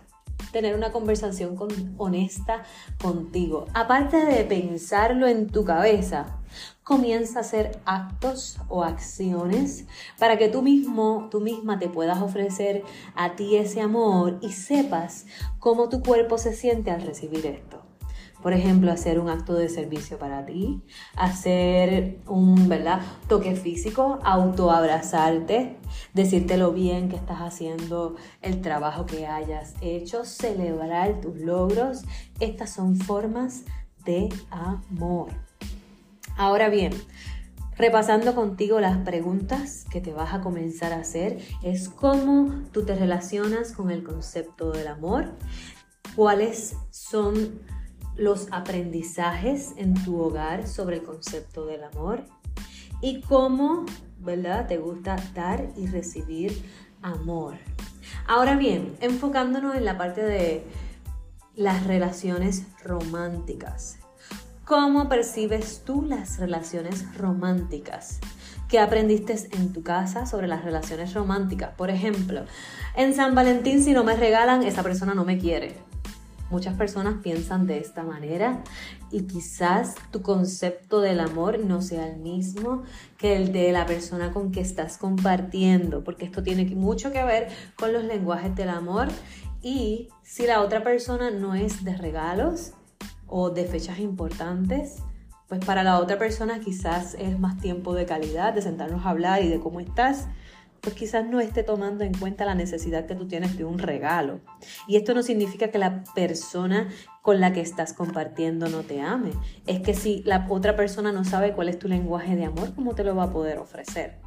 tener 0.53 0.73
una 0.73 0.93
conversación 0.93 1.57
honesta 1.97 2.63
contigo. 3.01 3.65
Aparte 3.73 4.25
de 4.25 4.45
pensarlo 4.45 5.27
en 5.27 5.47
tu 5.47 5.65
cabeza, 5.65 6.39
comienza 6.83 7.39
a 7.39 7.41
hacer 7.41 7.81
actos 7.83 8.57
o 8.69 8.85
acciones 8.85 9.85
para 10.17 10.37
que 10.37 10.47
tú 10.47 10.61
mismo, 10.61 11.27
tú 11.29 11.41
misma 11.41 11.77
te 11.77 11.89
puedas 11.89 12.21
ofrecer 12.21 12.83
a 13.15 13.35
ti 13.35 13.57
ese 13.57 13.81
amor 13.81 14.39
y 14.41 14.53
sepas 14.53 15.25
cómo 15.59 15.89
tu 15.89 16.01
cuerpo 16.01 16.37
se 16.37 16.53
siente 16.53 16.89
al 16.89 17.01
recibir 17.01 17.45
esto. 17.47 17.82
Por 18.43 18.51
ejemplo, 18.51 18.91
hacer 18.91 19.19
un 19.19 19.29
acto 19.29 19.53
de 19.53 19.69
servicio 19.69 20.19
para 20.19 20.45
ti, 20.45 20.83
hacer 21.15 22.19
un 22.27 22.67
¿verdad? 22.67 23.01
toque 23.29 23.55
físico, 23.55 24.19
autoabrazarte, 24.21 25.77
decirte 26.13 26.57
lo 26.57 26.73
bien 26.73 27.07
que 27.07 27.15
estás 27.15 27.39
haciendo 27.39 28.17
el 28.41 28.59
trabajo 28.59 29.05
que 29.05 29.27
hayas 29.27 29.75
hecho, 29.79 30.25
celebrar 30.25 31.21
tus 31.21 31.37
logros. 31.37 32.01
Estas 32.41 32.71
son 32.71 32.97
formas 32.97 33.63
de 34.03 34.27
amor. 34.51 35.29
Ahora 36.35 36.67
bien, 36.67 36.91
repasando 37.77 38.35
contigo 38.35 38.81
las 38.81 38.97
preguntas 38.97 39.85
que 39.89 40.01
te 40.01 40.11
vas 40.11 40.33
a 40.33 40.41
comenzar 40.41 40.91
a 40.91 40.97
hacer, 40.97 41.39
es 41.61 41.87
cómo 41.87 42.63
tú 42.73 42.83
te 42.83 42.93
relacionas 42.95 43.71
con 43.71 43.89
el 43.89 44.03
concepto 44.03 44.71
del 44.71 44.87
amor, 44.87 45.31
cuáles 46.15 46.75
son 46.89 47.61
los 48.15 48.47
aprendizajes 48.51 49.73
en 49.77 49.93
tu 50.03 50.19
hogar 50.19 50.67
sobre 50.67 50.97
el 50.97 51.03
concepto 51.03 51.65
del 51.65 51.83
amor 51.83 52.23
y 53.01 53.21
cómo, 53.21 53.85
¿verdad? 54.19 54.67
Te 54.67 54.77
gusta 54.77 55.15
dar 55.33 55.67
y 55.75 55.87
recibir 55.87 56.63
amor. 57.01 57.55
Ahora 58.27 58.55
bien, 58.55 58.95
enfocándonos 59.01 59.75
en 59.75 59.85
la 59.85 59.97
parte 59.97 60.23
de 60.23 60.63
las 61.55 61.85
relaciones 61.85 62.63
románticas. 62.83 63.97
¿Cómo 64.65 65.09
percibes 65.09 65.83
tú 65.83 66.03
las 66.03 66.39
relaciones 66.39 67.17
románticas? 67.17 68.19
¿Qué 68.69 68.79
aprendiste 68.79 69.35
en 69.51 69.73
tu 69.73 69.83
casa 69.83 70.25
sobre 70.25 70.47
las 70.47 70.63
relaciones 70.63 71.13
románticas? 71.13 71.71
Por 71.75 71.89
ejemplo, 71.89 72.45
en 72.95 73.13
San 73.13 73.35
Valentín 73.35 73.83
si 73.83 73.91
no 73.91 74.05
me 74.05 74.15
regalan, 74.15 74.63
esa 74.63 74.81
persona 74.81 75.13
no 75.13 75.25
me 75.25 75.37
quiere. 75.37 75.75
Muchas 76.49 76.75
personas 76.75 77.15
piensan 77.23 77.65
de 77.65 77.79
esta 77.79 78.03
manera 78.03 78.63
y 79.11 79.23
quizás 79.23 79.95
tu 80.11 80.21
concepto 80.21 81.01
del 81.01 81.19
amor 81.19 81.59
no 81.59 81.81
sea 81.81 82.07
el 82.07 82.17
mismo 82.17 82.83
que 83.17 83.35
el 83.35 83.51
de 83.51 83.71
la 83.71 83.85
persona 83.85 84.31
con 84.31 84.51
que 84.51 84.61
estás 84.61 84.97
compartiendo, 84.97 86.03
porque 86.03 86.25
esto 86.25 86.43
tiene 86.43 86.65
mucho 86.75 87.11
que 87.11 87.23
ver 87.23 87.47
con 87.77 87.91
los 87.91 88.03
lenguajes 88.03 88.55
del 88.55 88.69
amor. 88.69 89.07
Y 89.61 90.09
si 90.21 90.45
la 90.45 90.61
otra 90.61 90.83
persona 90.83 91.31
no 91.31 91.55
es 91.55 91.83
de 91.83 91.95
regalos 91.97 92.73
o 93.27 93.49
de 93.49 93.65
fechas 93.65 93.99
importantes, 93.99 95.01
pues 95.47 95.63
para 95.65 95.83
la 95.83 95.99
otra 95.99 96.17
persona 96.17 96.59
quizás 96.59 97.15
es 97.15 97.39
más 97.39 97.57
tiempo 97.59 97.93
de 97.93 98.05
calidad, 98.05 98.53
de 98.53 98.61
sentarnos 98.61 99.05
a 99.05 99.09
hablar 99.09 99.43
y 99.43 99.49
de 99.49 99.59
cómo 99.59 99.79
estás 99.79 100.27
pues 100.83 100.95
quizás 100.95 101.25
no 101.25 101.39
esté 101.39 101.63
tomando 101.63 102.03
en 102.03 102.13
cuenta 102.13 102.43
la 102.43 102.55
necesidad 102.55 103.05
que 103.05 103.15
tú 103.15 103.25
tienes 103.25 103.57
de 103.57 103.63
un 103.63 103.79
regalo. 103.79 104.41
Y 104.85 104.97
esto 104.97 105.13
no 105.13 105.23
significa 105.23 105.69
que 105.69 105.77
la 105.77 106.03
persona 106.13 106.89
con 107.21 107.39
la 107.39 107.53
que 107.53 107.61
estás 107.61 107.93
compartiendo 107.93 108.67
no 108.67 108.81
te 108.81 109.01
ame. 109.01 109.31
Es 109.65 109.79
que 109.79 109.93
si 109.93 110.23
la 110.23 110.45
otra 110.49 110.75
persona 110.75 111.13
no 111.13 111.23
sabe 111.23 111.53
cuál 111.53 111.69
es 111.69 111.79
tu 111.79 111.87
lenguaje 111.87 112.35
de 112.35 112.43
amor, 112.43 112.75
¿cómo 112.75 112.95
te 112.95 113.05
lo 113.05 113.15
va 113.15 113.23
a 113.23 113.31
poder 113.31 113.59
ofrecer? 113.59 114.22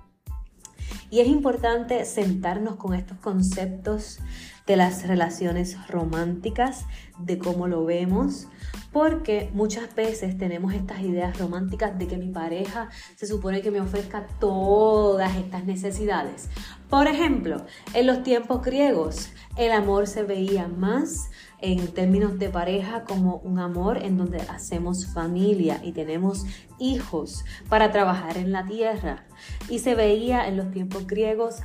Y 1.11 1.21
es 1.21 1.29
importante 1.29 2.05
sentarnos 2.05 2.77
con 2.77 2.95
estos 2.95 3.19
conceptos 3.19 4.19
de 4.67 4.77
las 4.77 5.07
relaciones 5.07 5.77
románticas, 5.89 6.87
de 7.19 7.39
cómo 7.39 7.69
lo 7.69 7.85
vemos, 7.85 8.49
porque 8.93 9.51
muchas 9.55 9.95
veces 9.95 10.37
tenemos 10.39 10.75
estas 10.75 11.01
ideas 11.01 11.39
románticas 11.39 11.97
de 11.99 12.09
que 12.09 12.17
mi 12.17 12.33
pareja 12.33 12.89
se 13.15 13.27
supone 13.27 13.63
que 13.63 13.71
me 13.71 13.81
ofrezca 13.81 14.27
todas 14.41 15.37
estas 15.37 15.65
necesidades. 15.65 16.49
Por 16.91 17.07
ejemplo, 17.07 17.65
en 17.95 18.07
los 18.07 18.23
tiempos 18.23 18.63
griegos, 18.63 19.31
el 19.57 19.73
amor 19.73 20.07
se 20.07 20.25
veía 20.25 20.67
más 20.67 21.31
en 21.61 21.89
términos 21.89 22.39
de 22.39 22.49
pareja 22.49 23.05
como 23.05 23.37
un 23.37 23.59
amor 23.59 24.03
en 24.03 24.19
donde 24.19 24.41
hacemos 24.43 25.07
familia 25.07 25.81
y 25.83 25.93
tenemos 25.93 26.45
hijos 26.79 27.45
para 27.69 27.93
trabajar 27.93 28.37
en 28.37 28.53
la 28.53 28.65
tierra. 28.65 29.25
Y 29.69 29.79
se 29.79 29.95
veía 29.95 30.47
en 30.49 30.57
los 30.57 30.71
tiempos 30.71 31.07
griegos 31.07 31.57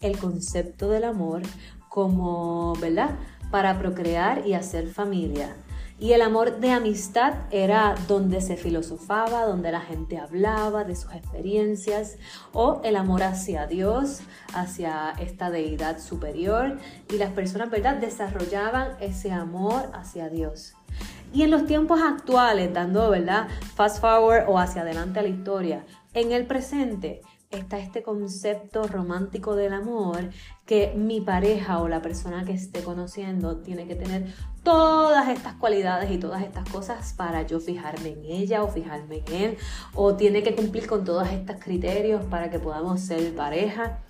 el 0.00 0.18
concepto 0.18 0.88
del 0.90 1.04
amor 1.04 1.42
como, 1.88 2.74
¿verdad? 2.76 3.16
Para 3.50 3.78
procrear 3.78 4.46
y 4.46 4.54
hacer 4.54 4.88
familia. 4.88 5.56
Y 6.00 6.12
el 6.12 6.22
amor 6.22 6.60
de 6.60 6.70
amistad 6.70 7.34
era 7.50 7.96
donde 8.06 8.40
se 8.40 8.56
filosofaba, 8.56 9.44
donde 9.44 9.72
la 9.72 9.80
gente 9.80 10.16
hablaba 10.16 10.84
de 10.84 10.94
sus 10.94 11.12
experiencias, 11.12 12.18
o 12.52 12.80
el 12.84 12.94
amor 12.94 13.24
hacia 13.24 13.66
Dios, 13.66 14.20
hacia 14.54 15.10
esta 15.18 15.50
deidad 15.50 15.98
superior, 15.98 16.78
y 17.10 17.16
las 17.16 17.32
personas, 17.32 17.70
¿verdad?, 17.70 17.96
desarrollaban 17.96 18.92
ese 19.00 19.32
amor 19.32 19.90
hacia 19.92 20.28
Dios. 20.28 20.74
Y 21.32 21.42
en 21.42 21.50
los 21.50 21.66
tiempos 21.66 22.00
actuales, 22.00 22.72
dando, 22.72 23.10
¿verdad?, 23.10 23.48
fast 23.74 24.00
forward 24.00 24.48
o 24.48 24.58
hacia 24.58 24.82
adelante 24.82 25.18
a 25.18 25.22
la 25.22 25.28
historia, 25.28 25.84
en 26.14 26.30
el 26.30 26.46
presente, 26.46 27.22
está 27.50 27.78
este 27.78 28.02
concepto 28.02 28.86
romántico 28.86 29.56
del 29.56 29.72
amor 29.72 30.30
que 30.66 30.92
mi 30.94 31.20
pareja 31.20 31.80
o 31.80 31.88
la 31.88 32.02
persona 32.02 32.44
que 32.44 32.52
esté 32.52 32.82
conociendo 32.82 33.58
tiene 33.58 33.86
que 33.86 33.94
tener 33.94 34.34
todas 34.68 35.28
estas 35.30 35.54
cualidades 35.54 36.10
y 36.10 36.18
todas 36.18 36.42
estas 36.42 36.68
cosas 36.68 37.14
para 37.14 37.40
yo 37.40 37.58
fijarme 37.58 38.10
en 38.10 38.24
ella 38.26 38.62
o 38.62 38.68
fijarme 38.68 39.22
en 39.26 39.34
él 39.34 39.58
o 39.94 40.14
tiene 40.14 40.42
que 40.42 40.54
cumplir 40.54 40.86
con 40.86 41.06
todos 41.06 41.26
estos 41.30 41.56
criterios 41.56 42.22
para 42.26 42.50
que 42.50 42.58
podamos 42.58 43.00
ser 43.00 43.34
pareja. 43.34 44.00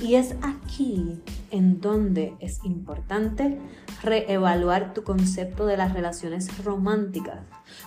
Y 0.00 0.14
es 0.14 0.34
aquí 0.40 1.20
en 1.50 1.82
donde 1.82 2.32
es 2.40 2.64
importante 2.64 3.58
reevaluar 4.02 4.94
tu 4.94 5.04
concepto 5.04 5.66
de 5.66 5.76
las 5.76 5.92
relaciones 5.92 6.64
románticas 6.64 7.40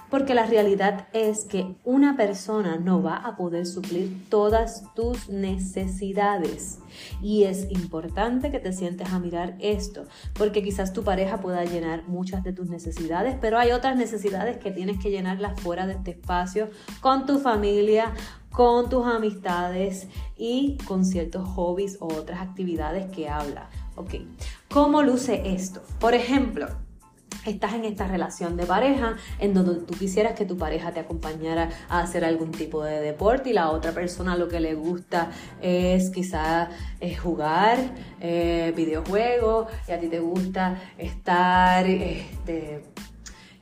porque 0.09 0.33
la 0.33 0.45
realidad 0.45 1.07
es 1.13 1.45
que 1.45 1.75
una 1.83 2.17
persona 2.17 2.77
no 2.77 3.01
va 3.01 3.17
a 3.17 3.35
poder 3.35 3.65
suplir 3.65 4.27
todas 4.29 4.83
tus 4.95 5.29
necesidades. 5.29 6.79
Y 7.21 7.43
es 7.43 7.69
importante 7.71 8.51
que 8.51 8.59
te 8.59 8.73
sientes 8.73 9.09
a 9.09 9.19
mirar 9.19 9.55
esto, 9.59 10.05
porque 10.33 10.63
quizás 10.63 10.93
tu 10.93 11.03
pareja 11.03 11.39
pueda 11.39 11.63
llenar 11.63 12.07
muchas 12.07 12.43
de 12.43 12.53
tus 12.53 12.69
necesidades, 12.69 13.35
pero 13.39 13.57
hay 13.57 13.71
otras 13.71 13.95
necesidades 13.95 14.57
que 14.57 14.71
tienes 14.71 14.99
que 14.99 15.11
llenarlas 15.11 15.59
fuera 15.59 15.85
de 15.85 15.93
este 15.93 16.11
espacio, 16.11 16.69
con 17.01 17.25
tu 17.25 17.39
familia, 17.39 18.13
con 18.51 18.89
tus 18.89 19.05
amistades 19.05 20.07
y 20.37 20.77
con 20.85 21.05
ciertos 21.05 21.47
hobbies 21.49 21.97
o 21.99 22.07
otras 22.07 22.41
actividades 22.41 23.11
que 23.11 23.29
habla. 23.29 23.69
Ok, 23.95 24.15
¿cómo 24.69 25.03
luce 25.03 25.53
esto? 25.53 25.81
Por 25.99 26.13
ejemplo, 26.13 26.67
estás 27.45 27.73
en 27.73 27.85
esta 27.85 28.07
relación 28.07 28.57
de 28.57 28.65
pareja 28.65 29.15
en 29.39 29.53
donde 29.53 29.75
tú 29.85 29.93
quisieras 29.93 30.33
que 30.33 30.45
tu 30.45 30.57
pareja 30.57 30.91
te 30.91 30.99
acompañara 30.99 31.69
a 31.89 32.01
hacer 32.01 32.25
algún 32.25 32.51
tipo 32.51 32.83
de 32.83 32.99
deporte 33.01 33.51
y 33.51 33.53
la 33.53 33.69
otra 33.71 33.91
persona 33.91 34.35
lo 34.35 34.47
que 34.47 34.59
le 34.59 34.75
gusta 34.75 35.31
es 35.61 36.09
quizás 36.09 36.69
eh, 36.99 37.15
jugar 37.15 37.77
eh, 38.19 38.73
videojuegos 38.75 39.67
y 39.87 39.91
a 39.91 39.99
ti 39.99 40.07
te 40.07 40.19
gusta 40.19 40.79
estar 40.97 41.85
este, 41.87 42.83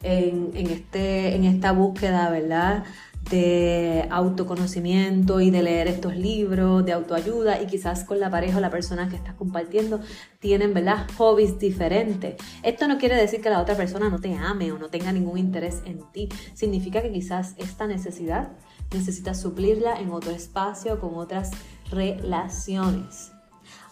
en, 0.03 0.51
este, 0.55 1.36
en 1.36 1.43
esta 1.46 1.72
búsqueda, 1.72 2.29
¿verdad? 2.29 2.84
De 3.29 4.07
autoconocimiento 4.10 5.41
y 5.41 5.51
de 5.51 5.63
leer 5.63 5.88
estos 5.88 6.15
libros 6.15 6.86
de 6.86 6.93
autoayuda 6.93 7.62
y 7.62 7.67
quizás 7.67 8.03
con 8.03 8.19
la 8.19 8.29
pareja 8.29 8.57
o 8.57 8.62
la 8.62 8.69
persona 8.69 9.10
que 9.10 9.15
estás 9.15 9.36
compartiendo 9.36 10.00
tienen, 10.39 10.74
¿verdad? 10.74 11.07
Hobbies 11.17 11.60
diferentes. 11.60 12.36
Esto 12.63 12.88
no 12.88 12.98
quiere 12.98 13.15
decir 13.15 13.41
que 13.41 13.50
la 13.50 13.62
otra 13.62 13.75
persona 13.75 14.10
no 14.10 14.19
te 14.19 14.34
ame 14.36 14.72
o 14.72 14.77
no 14.77 14.89
tenga 14.89 15.12
ningún 15.12 15.38
interés 15.38 15.81
en 15.86 16.00
ti. 16.12 16.29
Significa 16.53 17.01
que 17.01 17.12
quizás 17.12 17.55
esta 17.57 17.88
necesidad 17.88 18.51
necesitas 18.93 19.41
suplirla 19.41 20.00
en 20.00 20.12
otro 20.12 20.31
espacio 20.31 21.00
con 21.00 21.15
otras 21.15 21.51
relaciones. 21.91 23.31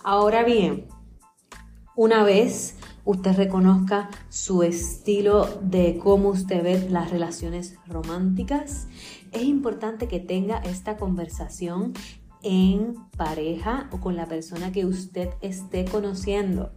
Ahora 0.03 0.43
bien, 0.43 0.87
una 1.95 2.23
vez 2.23 2.75
usted 3.05 3.35
reconozca 3.35 4.09
su 4.29 4.63
estilo 4.63 5.47
de 5.61 5.97
cómo 6.03 6.29
usted 6.29 6.63
ve 6.63 6.89
las 6.89 7.11
relaciones 7.11 7.75
románticas, 7.87 8.87
es 9.35 9.43
importante 9.43 10.07
que 10.07 10.19
tenga 10.19 10.57
esta 10.57 10.97
conversación 10.97 11.93
en 12.41 12.95
pareja 13.17 13.89
o 13.91 13.99
con 13.99 14.15
la 14.15 14.27
persona 14.27 14.71
que 14.71 14.85
usted 14.85 15.29
esté 15.41 15.85
conociendo. 15.85 16.71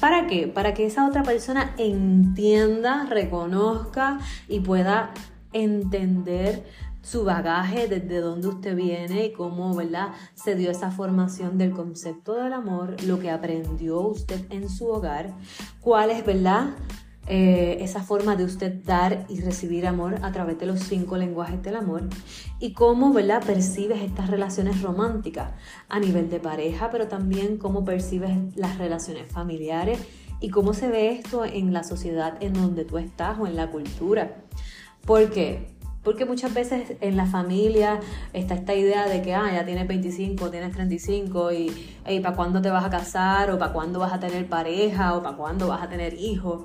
¿Para 0.00 0.26
qué? 0.26 0.48
Para 0.48 0.74
que 0.74 0.86
esa 0.86 1.06
otra 1.06 1.22
persona 1.22 1.74
entienda, 1.78 3.06
reconozca 3.06 4.18
y 4.48 4.60
pueda 4.60 5.14
entender 5.52 6.64
su 7.02 7.24
bagaje, 7.24 7.88
desde 7.88 8.20
dónde 8.20 8.48
usted 8.48 8.76
viene 8.76 9.26
y 9.26 9.32
cómo, 9.32 9.74
¿verdad? 9.74 10.10
Se 10.34 10.54
dio 10.54 10.70
esa 10.70 10.90
formación 10.90 11.58
del 11.58 11.72
concepto 11.72 12.34
del 12.34 12.52
amor, 12.52 12.96
lo 13.04 13.18
que 13.18 13.30
aprendió 13.30 14.00
usted 14.00 14.44
en 14.50 14.68
su 14.68 14.88
hogar, 14.88 15.34
cuál 15.80 16.10
es, 16.10 16.24
¿verdad? 16.24 16.70
Eh, 17.28 17.78
esa 17.80 18.02
forma 18.02 18.34
de 18.34 18.44
usted 18.44 18.82
dar 18.84 19.26
y 19.28 19.40
recibir 19.40 19.86
amor 19.86 20.16
a 20.22 20.32
través 20.32 20.58
de 20.58 20.66
los 20.66 20.80
cinco 20.80 21.16
lenguajes 21.16 21.62
del 21.62 21.76
amor 21.76 22.08
y 22.58 22.72
cómo, 22.72 23.12
¿verdad? 23.12 23.40
Percibes 23.46 24.02
estas 24.02 24.28
relaciones 24.28 24.82
románticas 24.82 25.52
a 25.88 26.00
nivel 26.00 26.28
de 26.30 26.40
pareja, 26.40 26.90
pero 26.90 27.06
también 27.06 27.58
cómo 27.58 27.84
percibes 27.84 28.32
las 28.56 28.76
relaciones 28.76 29.30
familiares 29.30 30.00
y 30.40 30.50
cómo 30.50 30.74
se 30.74 30.88
ve 30.88 31.12
esto 31.12 31.44
en 31.44 31.72
la 31.72 31.84
sociedad 31.84 32.34
en 32.40 32.54
donde 32.54 32.84
tú 32.84 32.98
estás 32.98 33.38
o 33.38 33.46
en 33.46 33.54
la 33.54 33.70
cultura. 33.70 34.42
¿Por 35.06 35.30
qué? 35.30 35.68
Porque 36.02 36.24
muchas 36.24 36.52
veces 36.52 36.96
en 37.00 37.16
la 37.16 37.26
familia 37.26 38.00
está 38.32 38.54
esta 38.54 38.74
idea 38.74 39.06
de 39.06 39.22
que, 39.22 39.36
ah, 39.36 39.48
ya 39.52 39.64
tienes 39.64 39.86
25, 39.86 40.50
tienes 40.50 40.72
35 40.72 41.52
y, 41.52 41.96
y 42.08 42.18
¿para 42.18 42.34
cuándo 42.34 42.60
te 42.60 42.70
vas 42.70 42.84
a 42.84 42.90
casar? 42.90 43.52
¿O 43.52 43.58
para 43.60 43.72
cuándo 43.72 44.00
vas 44.00 44.12
a 44.12 44.18
tener 44.18 44.48
pareja? 44.48 45.14
¿O 45.14 45.22
para 45.22 45.36
cuándo 45.36 45.68
vas 45.68 45.82
a 45.82 45.88
tener 45.88 46.14
hijos? 46.14 46.64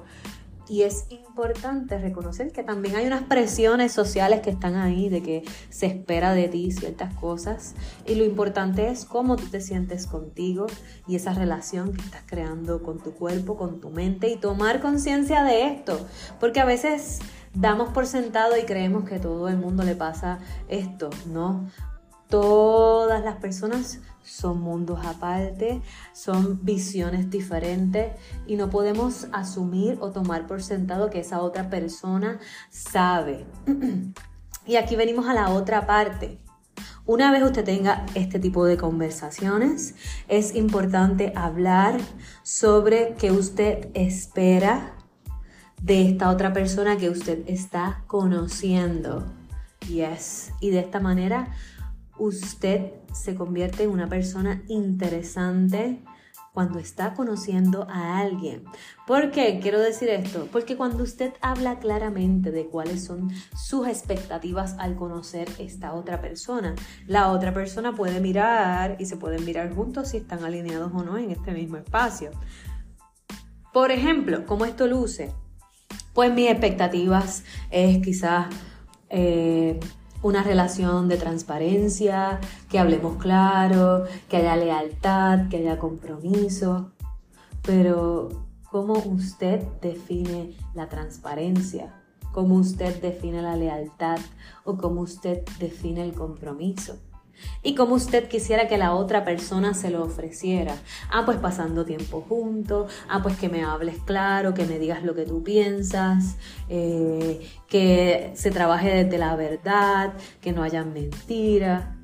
Y 0.70 0.82
es 0.84 1.06
importante 1.10 1.98
reconocer 1.98 2.52
que 2.52 2.64
también 2.64 2.96
hay 2.98 3.08
unas 3.08 3.24
presiones 3.24 3.94
sociales 3.94 4.42
que 4.42 4.50
están 4.50 4.76
ahí, 4.76 5.08
de 5.08 5.24
que 5.24 5.44
se 5.70 5.86
espera 5.86 6.34
de 6.34 6.50
ti 6.50 6.72
ciertas 6.72 7.14
cosas. 7.14 7.76
Y 8.06 8.16
lo 8.16 8.26
importante 8.26 8.90
es 8.90 9.06
cómo 9.06 9.38
tú 9.38 9.46
te 9.46 9.62
sientes 9.62 10.08
contigo 10.08 10.68
y 11.08 11.16
esa 11.16 11.34
relación 11.34 11.94
que 11.94 12.02
estás 12.02 12.24
creando 12.26 12.84
con 12.84 13.00
tu 13.00 13.14
cuerpo, 13.14 13.56
con 13.56 13.80
tu 13.80 13.90
mente 13.90 14.30
y 14.30 14.36
tomar 14.36 14.82
conciencia 14.82 15.44
de 15.44 15.68
esto. 15.68 16.06
Porque 16.40 16.60
a 16.60 16.66
veces 16.66 17.20
damos 17.54 17.90
por 17.90 18.06
sentado 18.06 18.58
y 18.58 18.64
creemos 18.64 19.08
que 19.08 19.20
todo 19.20 19.48
el 19.48 19.58
mundo 19.58 19.84
le 19.84 19.96
pasa 19.96 20.40
esto, 20.68 21.10
¿no? 21.28 21.68
Todas 22.30 23.24
las 23.24 23.38
personas 23.38 24.02
son 24.24 24.60
mundos 24.62 25.00
aparte, 25.06 25.82
son 26.14 26.64
visiones 26.66 27.30
diferentes 27.30 28.12
y 28.46 28.58
no 28.58 28.70
podemos 28.70 29.28
asumir 29.32 29.98
o 30.02 30.12
tomar 30.12 30.48
por 30.48 30.62
sentado 30.62 31.10
que 31.10 31.22
esa 31.22 31.42
otra 31.42 31.70
persona 31.70 32.40
sabe. 32.70 33.46
y 34.66 34.76
aquí 34.76 34.96
venimos 34.96 35.28
a 35.28 35.34
la 35.34 35.50
otra 35.50 35.86
parte. 35.86 36.40
Una 37.06 37.32
vez 37.32 37.42
usted 37.42 37.64
tenga 37.64 38.06
este 38.16 38.38
tipo 38.38 38.66
de 38.66 38.76
conversaciones, 38.76 39.96
es 40.28 40.54
importante 40.56 41.32
hablar 41.36 41.98
sobre 42.44 43.16
qué 43.18 43.32
usted 43.32 43.88
espera 43.94 44.94
de 45.82 46.10
esta 46.10 46.30
otra 46.30 46.52
persona 46.52 46.98
que 46.98 47.10
usted 47.10 47.44
está 47.48 48.04
conociendo. 48.08 49.26
Yes. 49.88 50.52
Y 50.60 50.72
de 50.72 50.80
esta 50.80 51.00
manera 51.00 51.54
usted 52.20 52.94
se 53.14 53.36
convierte 53.36 53.84
en 53.84 53.92
una 53.92 54.08
persona 54.08 54.64
interesante 54.68 56.02
cuando 56.58 56.80
está 56.80 57.14
conociendo 57.14 57.86
a 57.88 58.18
alguien. 58.18 58.64
¿Por 59.06 59.30
qué 59.30 59.60
quiero 59.62 59.80
decir 59.80 60.10
esto? 60.10 60.48
Porque 60.52 60.76
cuando 60.76 61.04
usted 61.04 61.34
habla 61.40 61.78
claramente 61.78 62.50
de 62.50 62.66
cuáles 62.66 63.06
son 63.06 63.30
sus 63.56 63.88
expectativas 63.88 64.76
al 64.80 64.96
conocer 64.96 65.48
esta 65.60 65.94
otra 65.94 66.20
persona, 66.20 66.74
la 67.06 67.30
otra 67.30 67.54
persona 67.54 67.94
puede 67.94 68.20
mirar 68.22 68.96
y 68.98 69.06
se 69.06 69.18
pueden 69.18 69.46
mirar 69.46 69.72
juntos 69.76 70.10
si 70.10 70.18
están 70.18 70.44
alineados 70.44 70.92
o 70.96 71.04
no 71.04 71.20
en 71.20 71.30
este 71.30 71.52
mismo 71.52 71.78
espacio. 71.78 72.32
Por 73.72 73.92
ejemplo, 73.92 74.48
¿cómo 74.48 74.66
esto 74.66 74.88
luce? 74.88 75.32
Pues 76.16 76.34
mis 76.34 76.50
expectativas 76.50 77.44
es 77.70 78.00
quizás 78.00 78.48
eh, 79.12 79.80
una 80.22 80.44
relación 80.44 81.08
de 81.08 81.18
transparencia, 81.18 82.40
que 82.70 82.80
hablemos 82.80 83.18
claro, 83.18 84.06
que 84.30 84.38
haya 84.38 84.56
lealtad, 84.56 85.48
que 85.50 85.58
haya 85.58 85.78
compromiso. 85.80 86.92
Pero, 87.62 88.30
¿cómo 88.70 88.94
usted 88.94 89.62
define 89.82 90.56
la 90.74 90.90
transparencia? 90.90 91.94
¿Cómo 92.32 92.56
usted 92.56 93.02
define 93.02 93.42
la 93.42 93.56
lealtad? 93.56 94.20
¿O 94.64 94.78
cómo 94.78 95.02
usted 95.02 95.44
define 95.60 96.04
el 96.04 96.14
compromiso? 96.14 96.98
Y 97.64 97.76
como 97.76 97.96
usted 97.96 98.28
quisiera 98.28 98.68
que 98.68 98.78
la 98.78 98.94
otra 98.94 99.24
persona 99.24 99.74
se 99.74 99.90
lo 99.90 100.04
ofreciera. 100.04 100.76
Ah, 101.12 101.24
pues 101.26 101.38
pasando 101.38 101.86
tiempo 101.86 102.26
juntos, 102.28 102.92
ah, 103.10 103.22
pues 103.22 103.38
que 103.38 103.50
me 103.50 103.64
hables 103.64 103.98
claro, 104.06 104.54
que 104.54 104.66
me 104.66 104.80
digas 104.80 105.04
lo 105.04 105.16
que 105.16 105.26
tú 105.26 105.44
piensas, 105.44 106.38
eh, 106.70 107.48
que 107.68 108.32
se 108.36 108.52
trabaje 108.52 109.04
desde 109.04 109.18
la 109.18 109.36
verdad, 109.36 110.14
que 110.42 110.52
no 110.52 110.64
haya 110.64 110.84
mentiras. 110.84 111.97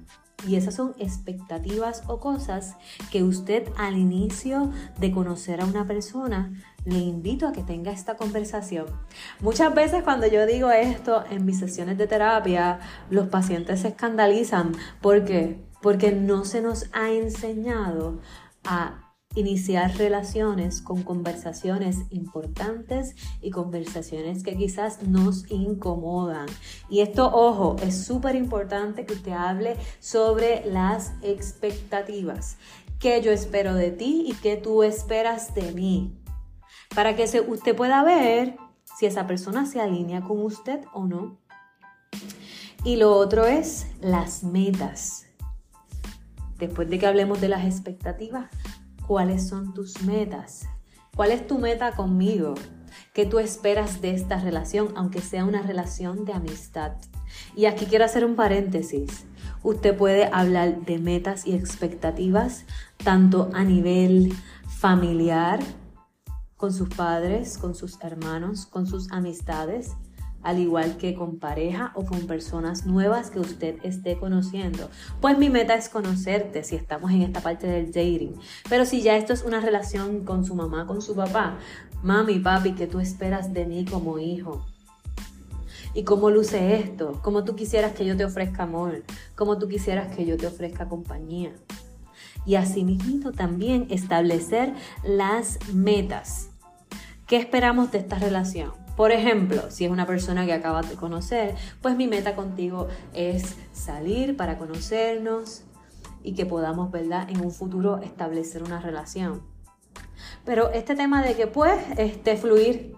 Y 0.47 0.55
esas 0.55 0.75
son 0.75 0.93
expectativas 0.99 2.03
o 2.07 2.19
cosas 2.19 2.75
que 3.11 3.23
usted 3.23 3.67
al 3.77 3.97
inicio 3.97 4.71
de 4.99 5.11
conocer 5.11 5.61
a 5.61 5.65
una 5.65 5.87
persona 5.87 6.51
le 6.85 6.97
invito 6.97 7.47
a 7.47 7.53
que 7.53 7.63
tenga 7.63 7.91
esta 7.91 8.17
conversación. 8.17 8.85
Muchas 9.39 9.73
veces 9.73 10.03
cuando 10.03 10.27
yo 10.27 10.45
digo 10.45 10.69
esto 10.71 11.23
en 11.29 11.45
mis 11.45 11.59
sesiones 11.59 11.97
de 11.97 12.07
terapia, 12.07 12.79
los 13.09 13.27
pacientes 13.27 13.81
se 13.81 13.89
escandalizan. 13.89 14.73
¿Por 15.01 15.23
qué? 15.23 15.63
Porque 15.81 16.11
no 16.11 16.45
se 16.45 16.61
nos 16.61 16.89
ha 16.93 17.11
enseñado 17.11 18.19
a 18.65 19.02
iniciar 19.35 19.95
relaciones 19.97 20.81
con 20.81 21.03
conversaciones 21.03 21.97
importantes 22.09 23.15
y 23.41 23.51
conversaciones 23.51 24.43
que 24.43 24.55
quizás 24.55 25.03
nos 25.03 25.49
incomodan. 25.51 26.47
Y 26.89 27.01
esto, 27.01 27.31
ojo, 27.33 27.75
es 27.81 28.05
súper 28.05 28.35
importante 28.35 29.05
que 29.05 29.13
usted 29.13 29.33
hable 29.33 29.75
sobre 29.99 30.65
las 30.65 31.13
expectativas. 31.21 32.57
¿Qué 32.99 33.21
yo 33.21 33.31
espero 33.31 33.73
de 33.75 33.91
ti 33.91 34.25
y 34.27 34.33
qué 34.33 34.55
tú 34.55 34.83
esperas 34.83 35.53
de 35.53 35.71
mí? 35.73 36.19
para 36.95 37.15
que 37.15 37.23
usted 37.47 37.75
pueda 37.75 38.03
ver 38.03 38.57
si 38.97 39.05
esa 39.05 39.25
persona 39.27 39.65
se 39.65 39.81
alinea 39.81 40.21
con 40.21 40.39
usted 40.41 40.81
o 40.93 41.05
no. 41.05 41.37
Y 42.83 42.97
lo 42.97 43.15
otro 43.15 43.45
es 43.45 43.87
las 44.01 44.43
metas. 44.43 45.25
Después 46.57 46.89
de 46.89 46.99
que 46.99 47.07
hablemos 47.07 47.41
de 47.41 47.49
las 47.49 47.65
expectativas, 47.65 48.49
¿cuáles 49.07 49.47
son 49.47 49.73
tus 49.73 50.01
metas? 50.03 50.67
¿Cuál 51.15 51.31
es 51.31 51.45
tu 51.45 51.59
meta 51.59 51.91
conmigo? 51.91 52.55
¿Qué 53.13 53.25
tú 53.25 53.39
esperas 53.39 54.01
de 54.01 54.11
esta 54.11 54.39
relación, 54.39 54.89
aunque 54.95 55.21
sea 55.21 55.45
una 55.45 55.61
relación 55.61 56.25
de 56.25 56.33
amistad? 56.33 56.93
Y 57.55 57.65
aquí 57.65 57.85
quiero 57.85 58.05
hacer 58.05 58.25
un 58.25 58.35
paréntesis. 58.35 59.25
Usted 59.63 59.97
puede 59.97 60.29
hablar 60.31 60.85
de 60.85 60.97
metas 60.99 61.45
y 61.45 61.53
expectativas 61.53 62.65
tanto 63.03 63.49
a 63.53 63.63
nivel 63.63 64.33
familiar, 64.67 65.59
con 66.57 66.71
sus 66.71 66.89
padres, 66.89 67.57
con 67.57 67.75
sus 67.75 68.01
hermanos, 68.01 68.65
con 68.65 68.87
sus 68.87 69.11
amistades, 69.11 69.91
al 70.43 70.59
igual 70.59 70.97
que 70.97 71.15
con 71.15 71.39
pareja 71.39 71.91
o 71.95 72.05
con 72.05 72.27
personas 72.27 72.85
nuevas 72.85 73.31
que 73.31 73.39
usted 73.39 73.77
esté 73.83 74.17
conociendo. 74.17 74.89
Pues 75.21 75.37
mi 75.37 75.49
meta 75.49 75.75
es 75.75 75.89
conocerte 75.89 76.63
si 76.63 76.75
estamos 76.75 77.11
en 77.11 77.23
esta 77.23 77.41
parte 77.41 77.67
del 77.67 77.87
dating. 77.87 78.35
Pero 78.69 78.85
si 78.85 79.01
ya 79.01 79.17
esto 79.17 79.33
es 79.33 79.43
una 79.43 79.59
relación 79.59 80.25
con 80.25 80.45
su 80.45 80.55
mamá, 80.55 80.85
con 80.85 81.01
su 81.01 81.15
papá, 81.15 81.57
mami, 82.03 82.39
papi, 82.39 82.73
¿qué 82.73 82.87
tú 82.87 82.99
esperas 82.99 83.53
de 83.53 83.65
mí 83.65 83.85
como 83.85 84.19
hijo? 84.19 84.65
¿Y 85.93 86.03
cómo 86.03 86.29
luce 86.29 86.75
esto? 86.75 87.19
¿Cómo 87.23 87.43
tú 87.43 87.55
quisieras 87.55 87.93
que 87.93 88.05
yo 88.05 88.17
te 88.17 88.25
ofrezca 88.25 88.63
amor? 88.63 89.03
¿Cómo 89.35 89.57
tú 89.57 89.67
quisieras 89.67 90.15
que 90.15 90.25
yo 90.25 90.37
te 90.37 90.47
ofrezca 90.47 90.89
compañía? 90.89 91.51
Y 92.45 92.55
asimismo 92.55 93.31
también 93.31 93.87
establecer 93.89 94.73
las 95.03 95.59
metas 95.71 96.49
¿Qué 97.33 97.37
esperamos 97.37 97.91
de 97.91 97.99
esta 97.99 98.19
relación? 98.19 98.82
Por 98.95 99.11
ejemplo, 99.11 99.71
si 99.71 99.85
es 99.85 99.91
una 99.91 100.05
persona 100.05 100.45
que 100.45 100.53
acabas 100.53 100.87
de 100.87 100.95
conocer, 100.95 101.55
pues 101.81 101.95
mi 101.95 102.07
meta 102.07 102.35
contigo 102.35 102.87
es 103.13 103.55
salir 103.71 104.37
para 104.37 104.59
conocernos 104.59 105.63
y 106.21 106.35
que 106.35 106.45
podamos, 106.45 106.91
¿verdad?, 106.91 107.27
en 107.29 107.41
un 107.41 107.51
futuro 107.51 107.97
establecer 107.97 108.61
una 108.61 108.79
relación. 108.79 109.41
Pero 110.45 110.69
este 110.71 110.95
tema 110.95 111.23
de 111.23 111.35
que, 111.35 111.47
pues, 111.47 111.81
este, 111.97 112.37
fluir, 112.37 112.95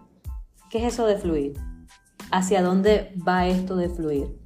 ¿qué 0.70 0.80
es 0.86 0.94
eso 0.94 1.06
de 1.06 1.18
fluir? 1.18 1.58
¿Hacia 2.30 2.62
dónde 2.62 3.14
va 3.26 3.48
esto 3.48 3.78
de 3.78 3.90
fluir? 3.90 4.38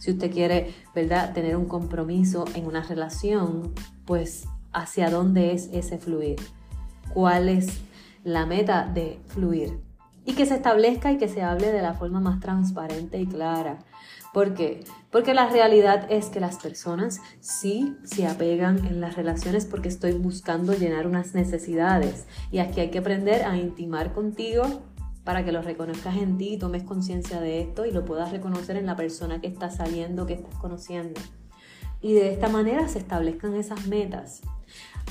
Si 0.00 0.10
usted 0.10 0.30
quiere, 0.30 0.74
¿verdad?, 0.94 1.32
tener 1.32 1.56
un 1.56 1.66
compromiso 1.66 2.44
en 2.54 2.66
una 2.66 2.82
relación, 2.82 3.72
pues, 4.04 4.46
¿hacia 4.72 5.10
dónde 5.10 5.52
es 5.52 5.70
ese 5.72 5.98
fluir? 5.98 6.36
¿Cuál 7.14 7.48
es 7.48 7.80
la 8.22 8.44
meta 8.44 8.86
de 8.86 9.18
fluir? 9.28 9.89
Y 10.24 10.34
que 10.34 10.46
se 10.46 10.54
establezca 10.54 11.12
y 11.12 11.18
que 11.18 11.28
se 11.28 11.42
hable 11.42 11.72
de 11.72 11.82
la 11.82 11.94
forma 11.94 12.20
más 12.20 12.40
transparente 12.40 13.18
y 13.18 13.26
clara. 13.26 13.78
¿Por 14.32 14.54
qué? 14.54 14.84
Porque 15.10 15.34
la 15.34 15.48
realidad 15.48 16.06
es 16.08 16.26
que 16.26 16.38
las 16.38 16.58
personas 16.58 17.20
sí 17.40 17.96
se 18.04 18.28
apegan 18.28 18.86
en 18.86 19.00
las 19.00 19.16
relaciones 19.16 19.66
porque 19.66 19.88
estoy 19.88 20.12
buscando 20.12 20.72
llenar 20.72 21.08
unas 21.08 21.34
necesidades. 21.34 22.26
Y 22.52 22.58
aquí 22.58 22.80
hay 22.80 22.90
que 22.90 22.98
aprender 22.98 23.42
a 23.42 23.56
intimar 23.56 24.12
contigo 24.12 24.82
para 25.24 25.44
que 25.44 25.52
lo 25.52 25.62
reconozcas 25.62 26.16
en 26.16 26.38
ti 26.38 26.54
y 26.54 26.58
tomes 26.58 26.84
conciencia 26.84 27.40
de 27.40 27.60
esto 27.60 27.86
y 27.86 27.90
lo 27.90 28.04
puedas 28.04 28.30
reconocer 28.30 28.76
en 28.76 28.86
la 28.86 28.96
persona 28.96 29.40
que 29.40 29.48
está 29.48 29.68
saliendo, 29.70 30.26
que 30.26 30.34
estás 30.34 30.54
conociendo. 30.54 31.20
Y 32.00 32.14
de 32.14 32.32
esta 32.32 32.48
manera 32.48 32.88
se 32.88 32.98
establezcan 32.98 33.54
esas 33.54 33.86
metas. 33.86 34.42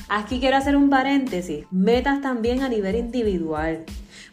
Aquí 0.08 0.40
quiero 0.40 0.58
hacer 0.58 0.76
un 0.76 0.90
paréntesis, 0.90 1.66
metas 1.72 2.22
también 2.22 2.64
a 2.64 2.70
nivel 2.70 2.96
individual. 2.96 3.84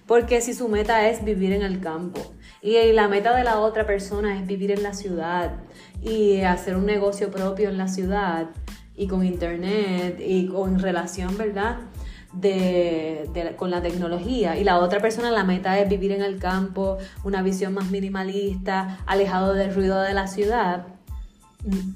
Porque 0.06 0.40
si 0.40 0.54
su 0.54 0.68
meta 0.68 1.08
es 1.08 1.24
vivir 1.24 1.52
en 1.52 1.62
el 1.62 1.80
campo 1.80 2.20
y 2.62 2.92
la 2.92 3.08
meta 3.08 3.34
de 3.36 3.42
la 3.42 3.58
otra 3.58 3.86
persona 3.86 4.38
es 4.38 4.46
vivir 4.46 4.70
en 4.70 4.82
la 4.82 4.94
ciudad 4.94 5.54
y 6.00 6.42
hacer 6.42 6.76
un 6.76 6.86
negocio 6.86 7.30
propio 7.30 7.68
en 7.68 7.78
la 7.78 7.88
ciudad 7.88 8.50
y 8.96 9.08
con 9.08 9.24
internet 9.24 10.20
y 10.24 10.46
con 10.46 10.78
relación, 10.78 11.36
¿verdad? 11.36 11.78
De, 12.32 13.54
con 13.56 13.70
la 13.70 13.82
tecnología 13.82 14.58
y 14.58 14.64
la 14.64 14.78
otra 14.78 15.00
persona 15.00 15.30
la 15.30 15.44
meta 15.44 15.78
es 15.78 15.88
vivir 15.88 16.12
en 16.12 16.22
el 16.22 16.38
campo, 16.38 16.98
una 17.24 17.42
visión 17.42 17.74
más 17.74 17.90
minimalista, 17.90 18.98
alejado 19.06 19.54
del 19.54 19.74
ruido 19.74 20.00
de 20.02 20.12
la 20.12 20.26
ciudad, 20.26 20.86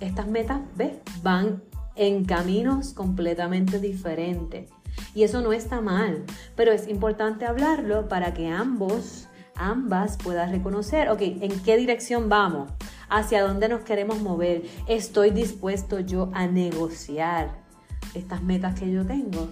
estas 0.00 0.26
metas, 0.26 0.60
¿ves? 0.76 0.92
Van 1.22 1.62
en 1.94 2.24
caminos 2.24 2.92
completamente 2.94 3.78
diferentes. 3.78 4.70
Y 5.14 5.24
eso 5.24 5.40
no 5.40 5.52
está 5.52 5.80
mal, 5.80 6.24
pero 6.56 6.72
es 6.72 6.88
importante 6.88 7.44
hablarlo 7.44 8.08
para 8.08 8.32
que 8.34 8.48
ambos, 8.48 9.28
ambas 9.56 10.16
puedan 10.16 10.50
reconocer, 10.50 11.08
ok, 11.10 11.20
¿en 11.20 11.60
qué 11.62 11.76
dirección 11.76 12.28
vamos? 12.28 12.70
¿Hacia 13.08 13.42
dónde 13.42 13.68
nos 13.68 13.82
queremos 13.82 14.20
mover? 14.20 14.62
¿Estoy 14.86 15.30
dispuesto 15.30 16.00
yo 16.00 16.30
a 16.32 16.46
negociar 16.46 17.60
estas 18.14 18.42
metas 18.42 18.78
que 18.78 18.90
yo 18.90 19.04
tengo? 19.04 19.48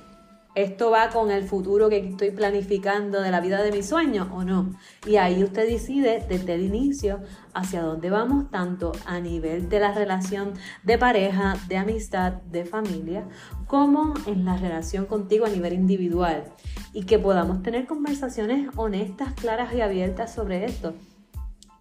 ¿Esto 0.59 0.91
va 0.91 1.11
con 1.11 1.31
el 1.31 1.45
futuro 1.45 1.89
que 1.89 1.99
estoy 1.99 2.33
planificando 2.33 3.21
de 3.21 3.31
la 3.31 3.41
vida 3.41 3.63
de 3.63 3.71
mis 3.71 3.87
sueños 3.87 4.27
o 4.33 4.43
no? 4.43 4.73
Y 5.07 5.15
ahí 5.15 5.45
usted 5.45 5.69
decide 5.69 6.25
desde 6.29 6.55
el 6.55 6.63
inicio 6.63 7.21
hacia 7.55 7.83
dónde 7.83 8.11
vamos, 8.11 8.51
tanto 8.51 8.91
a 9.07 9.21
nivel 9.21 9.69
de 9.69 9.79
la 9.79 9.93
relación 9.93 10.55
de 10.83 10.99
pareja, 10.99 11.55
de 11.69 11.77
amistad, 11.77 12.33
de 12.51 12.65
familia, 12.65 13.29
como 13.69 14.15
en 14.27 14.45
la 14.45 14.57
relación 14.57 15.07
contigo 15.07 15.47
a 15.47 15.51
nivel 15.51 15.75
individual. 15.75 16.45
Y 16.93 17.05
que 17.05 17.19
podamos 17.19 17.63
tener 17.63 17.87
conversaciones 17.87 18.71
honestas, 18.75 19.35
claras 19.35 19.73
y 19.75 19.83
abiertas 19.83 20.35
sobre 20.35 20.65
esto. 20.65 20.95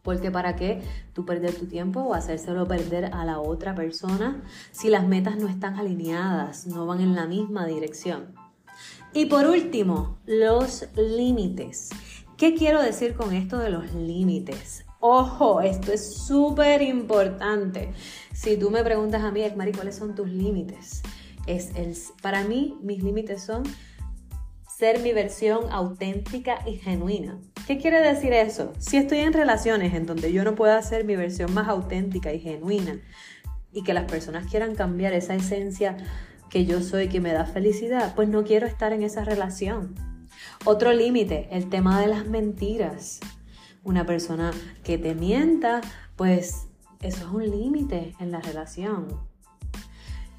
Porque 0.04 0.30
para 0.30 0.56
qué 0.56 0.84
tú 1.14 1.26
perder 1.26 1.56
tu 1.56 1.66
tiempo 1.66 2.02
o 2.02 2.14
hacérselo 2.14 2.68
perder 2.68 3.06
a 3.06 3.26
la 3.26 3.40
otra 3.40 3.74
persona 3.74 4.44
si 4.72 4.90
las 4.90 5.08
metas 5.08 5.38
no 5.38 5.48
están 5.48 5.76
alineadas, 5.76 6.68
no 6.68 6.86
van 6.86 7.02
en 7.02 7.16
la 7.16 7.26
misma 7.26 7.66
dirección. 7.66 8.36
Y 9.14 9.26
por 9.26 9.48
último, 9.48 10.18
los 10.26 10.88
límites. 10.96 11.90
¿Qué 12.36 12.54
quiero 12.54 12.82
decir 12.82 13.16
con 13.16 13.34
esto 13.34 13.58
de 13.58 13.70
los 13.70 13.94
límites? 13.94 14.86
Ojo, 15.00 15.62
esto 15.62 15.92
es 15.94 16.18
súper 16.26 16.82
importante. 16.82 17.94
Si 18.34 18.58
tú 18.58 18.70
me 18.70 18.84
preguntas 18.84 19.24
a 19.24 19.32
mí, 19.32 19.42
Mari, 19.56 19.72
¿cuáles 19.72 19.96
son 19.96 20.16
tus 20.16 20.28
límites? 20.28 21.02
Es 21.48 21.76
el, 21.76 21.98
para 22.22 22.44
mí, 22.44 22.78
mis 22.82 23.02
límites 23.02 23.42
son 23.42 23.64
ser 24.78 25.00
mi 25.00 25.12
versión 25.12 25.72
auténtica 25.72 26.60
y 26.68 26.76
genuina. 26.76 27.40
¿Qué 27.66 27.80
quiere 27.80 28.00
decir 28.00 28.32
eso? 28.32 28.74
Si 28.78 28.98
estoy 28.98 29.20
en 29.20 29.34
relaciones 29.34 29.96
en 29.96 30.06
donde 30.06 30.32
yo 30.32 30.44
no 30.44 30.54
pueda 30.54 30.80
ser 30.84 31.04
mi 31.04 31.16
versión 31.16 31.52
más 31.54 31.68
auténtica 31.68 32.32
y 32.32 32.40
genuina 32.40 33.00
y 33.74 33.84
que 33.84 33.96
las 33.96 34.06
personas 34.06 34.46
quieran 34.46 34.76
cambiar 34.76 35.14
esa 35.14 35.34
esencia 35.34 35.98
que 36.52 36.66
yo 36.66 36.82
soy 36.82 37.10
que 37.10 37.20
me 37.20 37.34
da 37.34 37.46
felicidad, 37.46 38.14
pues 38.16 38.30
no 38.30 38.44
quiero 38.44 38.68
estar 38.68 38.94
en 38.94 39.02
esa 39.02 39.24
relación. 39.24 39.96
Otro 40.64 40.94
límite, 40.94 41.48
el 41.52 41.70
tema 41.70 42.00
de 42.00 42.08
las 42.08 42.28
mentiras. 42.28 43.20
Una 43.84 44.06
persona 44.06 44.52
que 44.84 44.98
te 44.98 45.16
mienta, 45.16 45.82
pues 46.16 46.68
eso 47.02 47.26
es 47.26 47.34
un 47.34 47.50
límite 47.50 48.16
en 48.20 48.32
la 48.32 48.42
relación. 48.42 49.08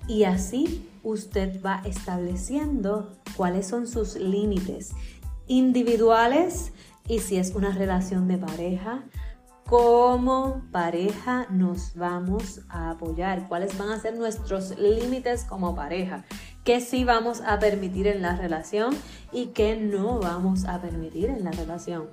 Y 0.08 0.24
así 0.24 0.90
usted 1.02 1.62
va 1.62 1.82
estableciendo 1.84 3.12
cuáles 3.36 3.66
son 3.66 3.86
sus 3.86 4.16
límites 4.16 4.92
individuales 5.46 6.72
y 7.06 7.20
si 7.20 7.36
es 7.36 7.54
una 7.54 7.72
relación 7.72 8.26
de 8.26 8.38
pareja, 8.38 9.04
cómo 9.66 10.62
pareja 10.72 11.46
nos 11.50 11.94
vamos 11.94 12.62
a 12.70 12.90
apoyar, 12.90 13.48
cuáles 13.48 13.76
van 13.76 13.90
a 13.90 14.00
ser 14.00 14.16
nuestros 14.16 14.78
límites 14.78 15.44
como 15.44 15.74
pareja, 15.74 16.24
qué 16.64 16.80
sí 16.80 17.04
vamos 17.04 17.42
a 17.42 17.58
permitir 17.58 18.06
en 18.06 18.22
la 18.22 18.34
relación 18.34 18.96
y 19.30 19.48
qué 19.48 19.76
no 19.76 20.20
vamos 20.20 20.64
a 20.64 20.80
permitir 20.80 21.26
en 21.26 21.44
la 21.44 21.50
relación. 21.50 22.08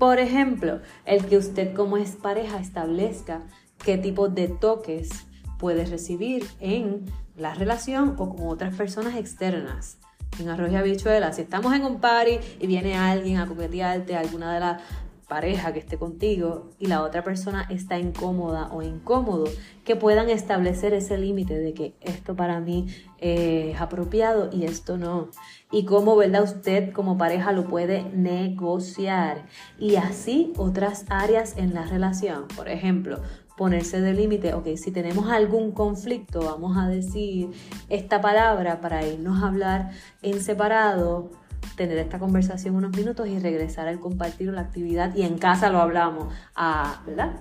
Por 0.00 0.18
ejemplo, 0.18 0.80
el 1.04 1.26
que 1.26 1.38
usted 1.38 1.74
como 1.74 1.96
es 1.96 2.16
pareja 2.16 2.58
establezca 2.58 3.42
qué 3.78 3.98
tipo 3.98 4.28
de 4.28 4.48
toques 4.48 5.26
puede 5.64 5.86
recibir 5.86 6.46
en 6.60 7.06
la 7.38 7.54
relación 7.54 8.16
o 8.18 8.36
con 8.36 8.48
otras 8.48 8.74
personas 8.76 9.16
externas 9.16 9.96
en 10.38 10.50
arroz 10.50 10.70
y 10.70 10.76
habichuela. 10.76 11.32
Si 11.32 11.40
estamos 11.40 11.72
en 11.72 11.86
un 11.86 12.00
party 12.00 12.38
y 12.60 12.66
viene 12.66 12.96
alguien 12.98 13.38
a 13.38 13.46
coquetearte, 13.46 14.14
alguna 14.14 14.52
de 14.52 14.60
las 14.60 14.82
pareja 15.26 15.72
que 15.72 15.78
esté 15.78 15.96
contigo 15.96 16.70
y 16.78 16.86
la 16.86 17.02
otra 17.02 17.24
persona 17.24 17.66
está 17.70 17.98
incómoda 17.98 18.68
o 18.72 18.82
incómodo, 18.82 19.46
que 19.84 19.96
puedan 19.96 20.30
establecer 20.30 20.92
ese 20.92 21.18
límite 21.18 21.58
de 21.58 21.74
que 21.74 21.94
esto 22.00 22.36
para 22.36 22.60
mí 22.60 22.86
es 23.18 23.80
apropiado 23.80 24.50
y 24.52 24.64
esto 24.64 24.98
no. 24.98 25.30
Y 25.72 25.86
cómo, 25.86 26.14
¿verdad? 26.16 26.44
Usted 26.44 26.92
como 26.92 27.18
pareja 27.18 27.52
lo 27.52 27.64
puede 27.64 28.04
negociar. 28.10 29.46
Y 29.78 29.96
así 29.96 30.52
otras 30.56 31.06
áreas 31.08 31.56
en 31.56 31.74
la 31.74 31.84
relación. 31.84 32.46
Por 32.54 32.68
ejemplo, 32.68 33.20
ponerse 33.56 34.00
de 34.00 34.12
límite, 34.12 34.54
ok, 34.54 34.76
si 34.76 34.90
tenemos 34.90 35.30
algún 35.30 35.72
conflicto, 35.72 36.40
vamos 36.40 36.76
a 36.76 36.88
decir 36.88 37.50
esta 37.88 38.20
palabra 38.20 38.80
para 38.80 39.06
irnos 39.06 39.42
a 39.42 39.46
hablar 39.46 39.90
en 40.22 40.40
separado 40.40 41.30
tener 41.76 41.98
esta 41.98 42.18
conversación 42.18 42.76
unos 42.76 42.96
minutos 42.96 43.28
y 43.28 43.38
regresar 43.38 43.88
al 43.88 44.00
compartir 44.00 44.52
la 44.52 44.62
actividad 44.62 45.14
y 45.14 45.22
en 45.22 45.38
casa 45.38 45.70
lo 45.70 45.80
hablamos, 45.80 46.32
a, 46.54 47.02
¿verdad? 47.06 47.40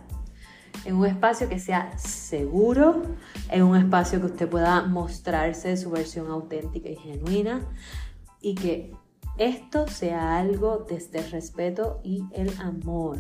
En 0.86 0.96
un 0.96 1.06
espacio 1.06 1.48
que 1.50 1.60
sea 1.60 1.98
seguro, 1.98 3.04
en 3.50 3.64
un 3.64 3.78
espacio 3.78 4.20
que 4.20 4.28
usted 4.28 4.50
pueda 4.50 4.82
mostrarse 4.84 5.78
su 5.78 5.92
versión 5.92 6.30
auténtica 6.32 6.90
y 6.90 6.96
genuina 6.96 7.62
y 8.42 8.56
que 8.56 8.92
esto 9.38 9.88
sea 9.88 10.38
algo 10.38 10.86
desde 10.88 11.20
el 11.20 11.32
respeto 11.32 12.02
y 12.04 12.24
el 12.34 12.52
amor. 12.60 13.18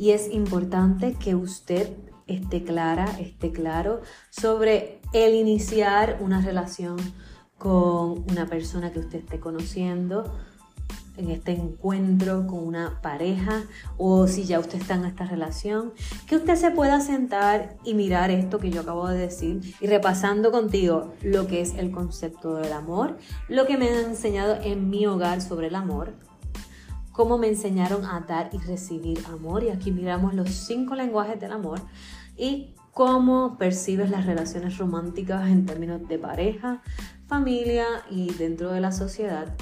Y 0.00 0.12
es 0.12 0.32
importante 0.32 1.12
que 1.12 1.34
usted 1.34 1.90
esté 2.26 2.64
clara, 2.64 3.04
esté 3.20 3.52
claro 3.52 4.00
sobre 4.30 4.98
el 5.12 5.34
iniciar 5.34 6.16
una 6.22 6.40
relación 6.40 6.96
con 7.58 8.24
una 8.30 8.46
persona 8.46 8.92
que 8.92 9.00
usted 9.00 9.18
esté 9.18 9.40
conociendo, 9.40 10.24
en 11.18 11.30
este 11.30 11.52
encuentro 11.52 12.46
con 12.46 12.66
una 12.66 13.02
pareja 13.02 13.64
o 13.98 14.26
si 14.26 14.44
ya 14.44 14.58
usted 14.58 14.80
está 14.80 14.94
en 14.94 15.04
esta 15.04 15.26
relación, 15.26 15.92
que 16.26 16.36
usted 16.36 16.56
se 16.56 16.70
pueda 16.70 17.02
sentar 17.02 17.76
y 17.84 17.92
mirar 17.92 18.30
esto 18.30 18.58
que 18.58 18.70
yo 18.70 18.80
acabo 18.80 19.06
de 19.06 19.18
decir 19.18 19.60
y 19.82 19.86
repasando 19.86 20.50
contigo 20.50 21.12
lo 21.20 21.46
que 21.46 21.60
es 21.60 21.74
el 21.74 21.90
concepto 21.90 22.54
del 22.54 22.72
amor, 22.72 23.18
lo 23.48 23.66
que 23.66 23.76
me 23.76 23.90
han 23.90 24.12
enseñado 24.12 24.56
en 24.62 24.88
mi 24.88 25.04
hogar 25.06 25.42
sobre 25.42 25.66
el 25.66 25.74
amor, 25.74 26.14
cómo 27.12 27.38
me 27.38 27.48
enseñaron 27.48 28.04
a 28.04 28.20
dar 28.20 28.50
y 28.52 28.58
recibir 28.58 29.22
amor 29.26 29.64
y 29.64 29.70
aquí 29.70 29.90
miramos 29.90 30.34
los 30.34 30.50
cinco 30.50 30.94
lenguajes 30.94 31.40
del 31.40 31.52
amor 31.52 31.80
y 32.36 32.74
cómo 32.92 33.56
percibes 33.58 34.10
las 34.10 34.26
relaciones 34.26 34.78
románticas 34.78 35.48
en 35.48 35.66
términos 35.66 36.06
de 36.08 36.18
pareja, 36.18 36.82
familia 37.26 37.86
y 38.10 38.32
dentro 38.34 38.72
de 38.72 38.80
la 38.80 38.92
sociedad. 38.92 39.54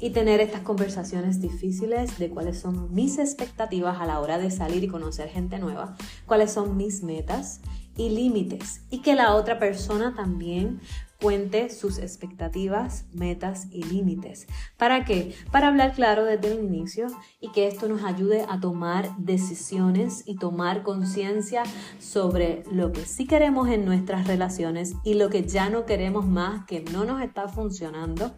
y 0.00 0.10
tener 0.10 0.38
estas 0.40 0.60
conversaciones 0.60 1.40
difíciles 1.40 2.20
de 2.20 2.30
cuáles 2.30 2.60
son 2.60 2.94
mis 2.94 3.18
expectativas 3.18 4.00
a 4.00 4.06
la 4.06 4.20
hora 4.20 4.38
de 4.38 4.52
salir 4.52 4.84
y 4.84 4.86
conocer 4.86 5.28
gente 5.28 5.58
nueva, 5.58 5.96
cuáles 6.24 6.52
son 6.52 6.76
mis 6.76 7.02
metas 7.02 7.60
y 7.96 8.10
límites 8.10 8.82
y 8.90 9.02
que 9.02 9.16
la 9.16 9.34
otra 9.34 9.58
persona 9.58 10.14
también 10.14 10.80
cuente 11.20 11.68
sus 11.68 11.98
expectativas, 11.98 13.06
metas 13.12 13.66
y 13.72 13.82
límites. 13.82 14.46
¿Para 14.76 15.04
qué? 15.04 15.34
Para 15.50 15.68
hablar 15.68 15.92
claro 15.94 16.24
desde 16.24 16.52
el 16.52 16.64
inicio 16.64 17.08
y 17.40 17.50
que 17.50 17.66
esto 17.66 17.88
nos 17.88 18.04
ayude 18.04 18.46
a 18.48 18.60
tomar 18.60 19.16
decisiones 19.16 20.22
y 20.26 20.36
tomar 20.36 20.84
conciencia 20.84 21.64
sobre 21.98 22.62
lo 22.70 22.92
que 22.92 23.04
sí 23.04 23.26
queremos 23.26 23.68
en 23.68 23.84
nuestras 23.84 24.28
relaciones 24.28 24.94
y 25.02 25.14
lo 25.14 25.28
que 25.28 25.42
ya 25.42 25.70
no 25.70 25.86
queremos 25.86 26.26
más, 26.26 26.64
que 26.66 26.82
no 26.82 27.04
nos 27.04 27.20
está 27.20 27.48
funcionando 27.48 28.32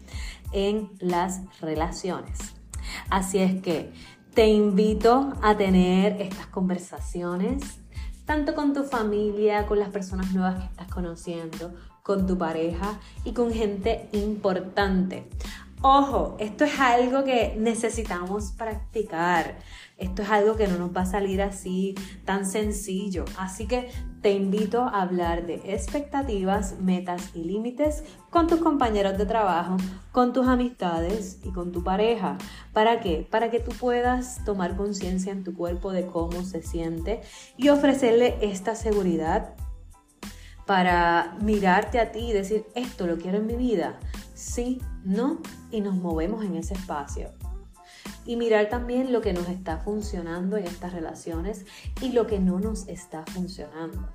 en 0.52 0.90
las 1.00 1.42
relaciones. 1.60 2.38
Así 3.10 3.38
es 3.38 3.60
que 3.60 3.92
te 4.32 4.48
invito 4.48 5.34
a 5.42 5.56
tener 5.56 6.20
estas 6.22 6.46
conversaciones 6.46 7.80
tanto 8.24 8.54
con 8.54 8.72
tu 8.72 8.84
familia, 8.84 9.66
con 9.66 9.80
las 9.80 9.88
personas 9.88 10.32
nuevas 10.32 10.60
que 10.60 10.66
estás 10.66 10.86
conociendo, 10.86 11.74
con 12.02 12.26
tu 12.26 12.36
pareja 12.38 13.00
y 13.24 13.32
con 13.32 13.52
gente 13.52 14.08
importante. 14.12 15.28
Ojo, 15.82 16.36
esto 16.38 16.64
es 16.64 16.78
algo 16.78 17.24
que 17.24 17.56
necesitamos 17.58 18.52
practicar. 18.52 19.56
Esto 19.96 20.20
es 20.20 20.28
algo 20.28 20.54
que 20.54 20.68
no 20.68 20.76
nos 20.76 20.94
va 20.94 21.02
a 21.02 21.06
salir 21.06 21.40
así 21.40 21.94
tan 22.26 22.44
sencillo. 22.44 23.24
Así 23.38 23.66
que 23.66 23.88
te 24.20 24.32
invito 24.32 24.82
a 24.82 25.00
hablar 25.00 25.46
de 25.46 25.54
expectativas, 25.72 26.78
metas 26.80 27.30
y 27.34 27.44
límites 27.44 28.04
con 28.28 28.46
tus 28.46 28.60
compañeros 28.60 29.16
de 29.16 29.24
trabajo, 29.24 29.78
con 30.12 30.34
tus 30.34 30.48
amistades 30.48 31.40
y 31.44 31.50
con 31.50 31.72
tu 31.72 31.82
pareja. 31.82 32.36
¿Para 32.74 33.00
qué? 33.00 33.26
Para 33.30 33.50
que 33.50 33.60
tú 33.60 33.72
puedas 33.72 34.44
tomar 34.44 34.76
conciencia 34.76 35.32
en 35.32 35.44
tu 35.44 35.54
cuerpo 35.54 35.92
de 35.92 36.04
cómo 36.04 36.42
se 36.42 36.60
siente 36.60 37.22
y 37.56 37.70
ofrecerle 37.70 38.36
esta 38.42 38.74
seguridad 38.74 39.54
para 40.70 41.37
mirarte 41.40 41.98
a 41.98 42.12
ti 42.12 42.30
y 42.30 42.33
decir, 42.33 42.64
esto 42.76 43.09
lo 43.09 43.18
quiero 43.18 43.38
en 43.38 43.46
mi 43.48 43.56
vida. 43.56 43.98
Sí, 44.35 44.80
no, 45.02 45.40
y 45.72 45.80
nos 45.80 45.96
movemos 45.96 46.44
en 46.44 46.54
ese 46.54 46.74
espacio 46.74 47.30
y 48.24 48.37
mirar 48.37 48.68
también 48.68 49.12
lo 49.12 49.20
que 49.20 49.33
nos 49.33 49.48
está 49.48 49.78
funcionando 49.78 50.56
en 50.56 50.66
estas 50.66 50.92
relaciones 50.92 51.66
y 52.00 52.12
lo 52.12 52.28
que 52.28 52.38
no 52.38 52.61
nos 52.61 52.87
está 52.87 53.24
funcionando 53.26 54.09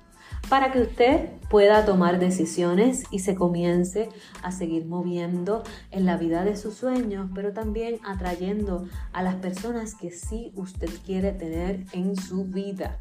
para 0.48 0.72
que 0.72 0.80
usted 0.80 1.30
pueda 1.50 1.84
tomar 1.84 2.18
decisiones 2.18 3.04
y 3.10 3.18
se 3.18 3.34
comience 3.34 4.08
a 4.42 4.50
seguir 4.50 4.86
moviendo 4.86 5.62
en 5.90 6.06
la 6.06 6.16
vida 6.16 6.42
de 6.42 6.56
sus 6.56 6.72
sueños, 6.74 7.30
pero 7.34 7.52
también 7.52 7.98
atrayendo 8.02 8.86
a 9.12 9.22
las 9.22 9.34
personas 9.34 9.94
que 9.94 10.10
sí 10.10 10.52
usted 10.54 10.88
quiere 11.04 11.32
tener 11.32 11.84
en 11.92 12.16
su 12.16 12.44
vida. 12.44 13.00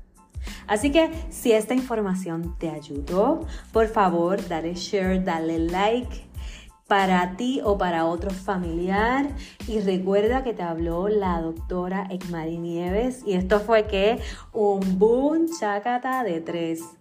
Así 0.67 0.91
que 0.91 1.09
si 1.29 1.51
esta 1.51 1.73
información 1.73 2.55
te 2.57 2.69
ayudó, 2.69 3.41
por 3.71 3.87
favor, 3.87 4.47
dale 4.47 4.73
share, 4.75 5.23
dale 5.23 5.59
like, 5.59 6.25
para 6.87 7.35
ti 7.35 7.61
o 7.63 7.77
para 7.77 8.05
otro 8.05 8.31
familiar. 8.31 9.27
Y 9.67 9.79
recuerda 9.79 10.43
que 10.43 10.53
te 10.53 10.63
habló 10.63 11.07
la 11.07 11.41
doctora 11.41 12.07
Ekmari 12.09 12.57
Nieves 12.57 13.23
y 13.25 13.33
esto 13.33 13.59
fue 13.59 13.87
que 13.87 14.19
un 14.53 14.99
boom 14.99 15.47
chacata 15.59 16.23
de 16.23 16.41
tres. 16.41 16.94